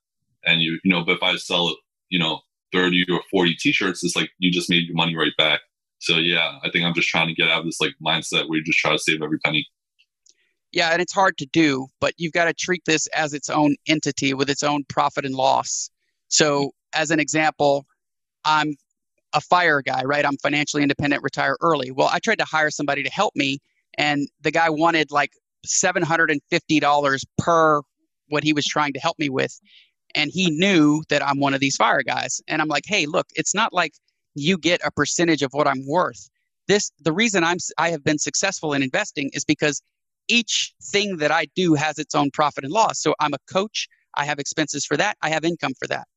[0.45, 1.76] And you, you know, but if I sell
[2.12, 2.41] you know,
[2.74, 5.62] 30 or 40 t-shirts, it's like you just made your money right back.
[5.99, 8.59] So yeah, I think I'm just trying to get out of this like mindset where
[8.59, 9.66] you just try to save every penny.
[10.72, 13.76] Yeah, and it's hard to do, but you've got to treat this as its own
[13.88, 15.89] entity with its own profit and loss.
[16.30, 17.86] So, as an example,
[18.45, 18.75] I'm
[19.33, 20.25] a fire guy, right?
[20.25, 21.91] I'm financially independent, retire early.
[21.91, 23.59] Well, I tried to hire somebody to help me,
[23.97, 25.31] and the guy wanted like
[25.65, 27.81] $750 per
[28.27, 29.59] what he was trying to help me with.
[30.15, 32.41] And he knew that I'm one of these fire guys.
[32.47, 33.93] And I'm like, hey, look, it's not like
[34.35, 36.29] you get a percentage of what I'm worth.
[36.67, 39.81] This the reason I'm I have been successful in investing is because
[40.27, 43.01] each thing that I do has its own profit and loss.
[43.01, 46.07] So I'm a coach, I have expenses for that, I have income for that.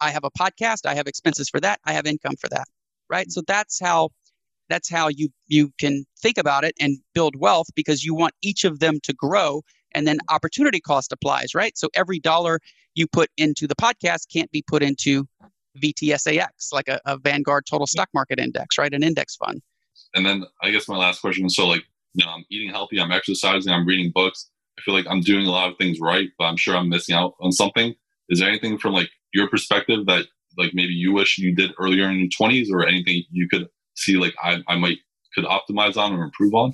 [0.00, 2.66] I have a podcast, I have expenses for that, I have income for that.
[3.10, 3.30] Right?
[3.30, 4.10] So that's how
[4.68, 8.64] that's how you you can think about it and build wealth because you want each
[8.64, 11.76] of them to grow and then opportunity cost applies, right?
[11.76, 12.60] So every dollar
[12.94, 15.26] you put into the podcast can't be put into
[15.78, 18.92] VTSAX, like a, a Vanguard Total Stock Market Index, right?
[18.92, 19.62] An index fund.
[20.14, 21.48] And then I guess my last question.
[21.48, 21.84] So like,
[22.14, 24.50] you know, I'm eating healthy, I'm exercising, I'm reading books.
[24.78, 27.14] I feel like I'm doing a lot of things right, but I'm sure I'm missing
[27.14, 27.94] out on something.
[28.28, 30.26] Is there anything from like your perspective that
[30.56, 34.16] like maybe you wish you did earlier in your 20s or anything you could see
[34.16, 34.98] like I, I might
[35.34, 36.72] could optimize on or improve on?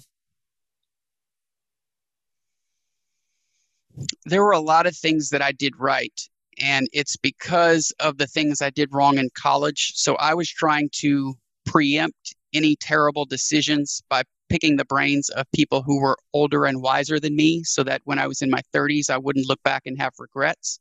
[4.25, 6.21] There were a lot of things that I did right
[6.61, 9.93] and it's because of the things I did wrong in college.
[9.97, 11.35] So I was trying to
[11.65, 17.19] preempt any terrible decisions by picking the brains of people who were older and wiser
[17.19, 19.99] than me so that when I was in my 30s, I wouldn't look back and
[19.99, 20.79] have regrets.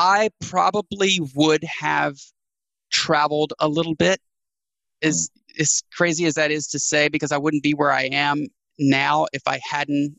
[0.00, 2.16] I probably would have
[2.90, 4.18] traveled a little bit,
[5.02, 5.60] as, mm.
[5.60, 8.46] as crazy as that is to say, because I wouldn't be where I am
[8.78, 10.16] now if I hadn't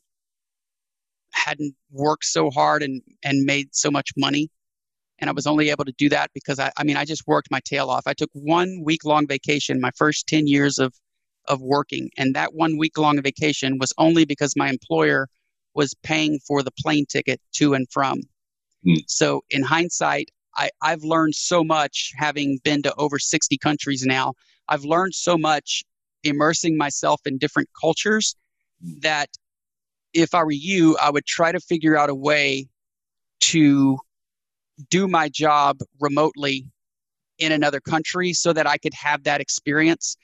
[1.33, 4.49] hadn't worked so hard and and made so much money.
[5.19, 7.49] And i was only able to do that because i i mean i just worked
[7.49, 8.03] my tail off.
[8.05, 10.93] I took one week long vacation my first 10 years of
[11.47, 12.09] of working.
[12.17, 15.27] And that one week long vacation was only because my employer
[15.73, 18.21] was paying for the plane ticket to and from
[18.85, 18.97] mm.
[19.07, 24.33] so in hindsight I, i've learned so much having been to over 60 countries now
[24.67, 25.83] i've learned so much
[26.23, 28.35] immersing myself in different cultures
[28.83, 28.99] hmm.
[29.01, 29.29] that
[30.13, 32.67] if I were you, I would try to figure out a way
[33.41, 33.97] to
[34.89, 36.67] do my job remotely
[37.39, 40.17] in another country so that I could have that experience.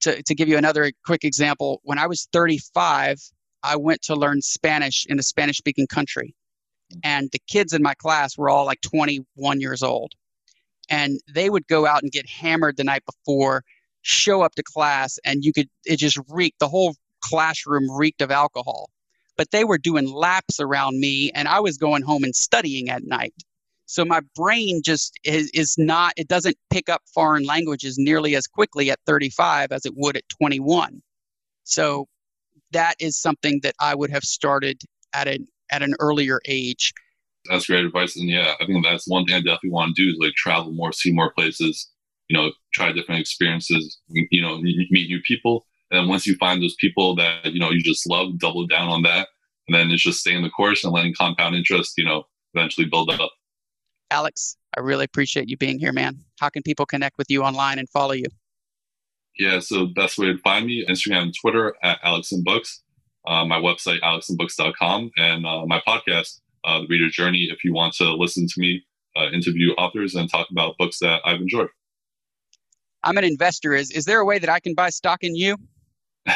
[0.00, 3.18] To, to give you another quick example, when I was 35,
[3.62, 6.34] I went to learn Spanish in a Spanish speaking country.
[7.02, 10.12] And the kids in my class were all like 21 years old.
[10.88, 13.64] And they would go out and get hammered the night before,
[14.02, 18.30] show up to class, and you could, it just reeked, the whole classroom reeked of
[18.30, 18.90] alcohol
[19.36, 23.04] but they were doing laps around me and I was going home and studying at
[23.04, 23.34] night.
[23.86, 28.46] So my brain just is, is not, it doesn't pick up foreign languages nearly as
[28.46, 31.02] quickly at 35 as it would at 21.
[31.64, 32.06] So
[32.70, 34.80] that is something that I would have started
[35.12, 36.94] at an, at an earlier age.
[37.50, 38.16] That's great advice.
[38.16, 40.70] And yeah, I think that's one thing I definitely want to do is like travel
[40.70, 41.90] more, see more places,
[42.28, 46.74] you know, try different experiences, you know, meet new people and once you find those
[46.76, 49.28] people that, you know, you just love, double down on that.
[49.68, 53.10] And then it's just staying the course and letting compound interest, you know, eventually build
[53.10, 53.30] up.
[54.10, 56.18] Alex, I really appreciate you being here, man.
[56.40, 58.24] How can people connect with you online and follow you?
[59.38, 62.82] Yeah, so best way to find me, Instagram and Twitter at Alex and Books,
[63.26, 67.94] uh, my website, alexandbooks.com, and uh, my podcast, uh, The Reader Journey, if you want
[67.94, 68.84] to listen to me
[69.16, 71.68] uh, interview authors and talk about books that I've enjoyed.
[73.04, 73.74] I'm an investor.
[73.74, 75.56] Is, is there a way that I can buy stock in you?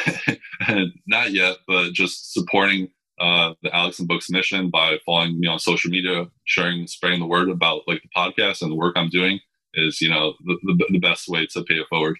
[1.07, 2.89] Not yet, but just supporting
[3.21, 7.27] uh, the Alex and Books mission by following me on social media, sharing, spreading the
[7.27, 9.39] word about like the podcast and the work I'm doing
[9.75, 12.19] is, you know, the, the, the best way to pay it forward.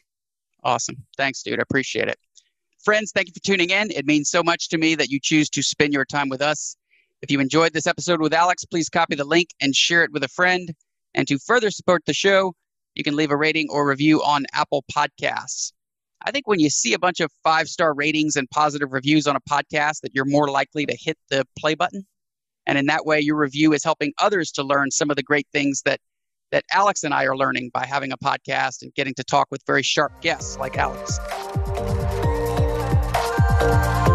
[0.63, 0.97] Awesome.
[1.17, 1.59] Thanks, dude.
[1.59, 2.19] I appreciate it.
[2.87, 3.91] Friends, thank you for tuning in.
[3.91, 6.77] It means so much to me that you choose to spend your time with us.
[7.21, 10.23] If you enjoyed this episode with Alex, please copy the link and share it with
[10.23, 10.73] a friend.
[11.13, 12.55] And to further support the show,
[12.95, 15.73] you can leave a rating or review on Apple Podcasts.
[16.25, 19.35] I think when you see a bunch of five star ratings and positive reviews on
[19.35, 22.07] a podcast, that you're more likely to hit the play button.
[22.67, 25.49] And in that way, your review is helping others to learn some of the great
[25.53, 25.99] things that
[26.53, 29.61] that Alex and I are learning by having a podcast and getting to talk with
[29.67, 31.19] very sharp guests like Alex.
[33.67, 34.06] Thank you.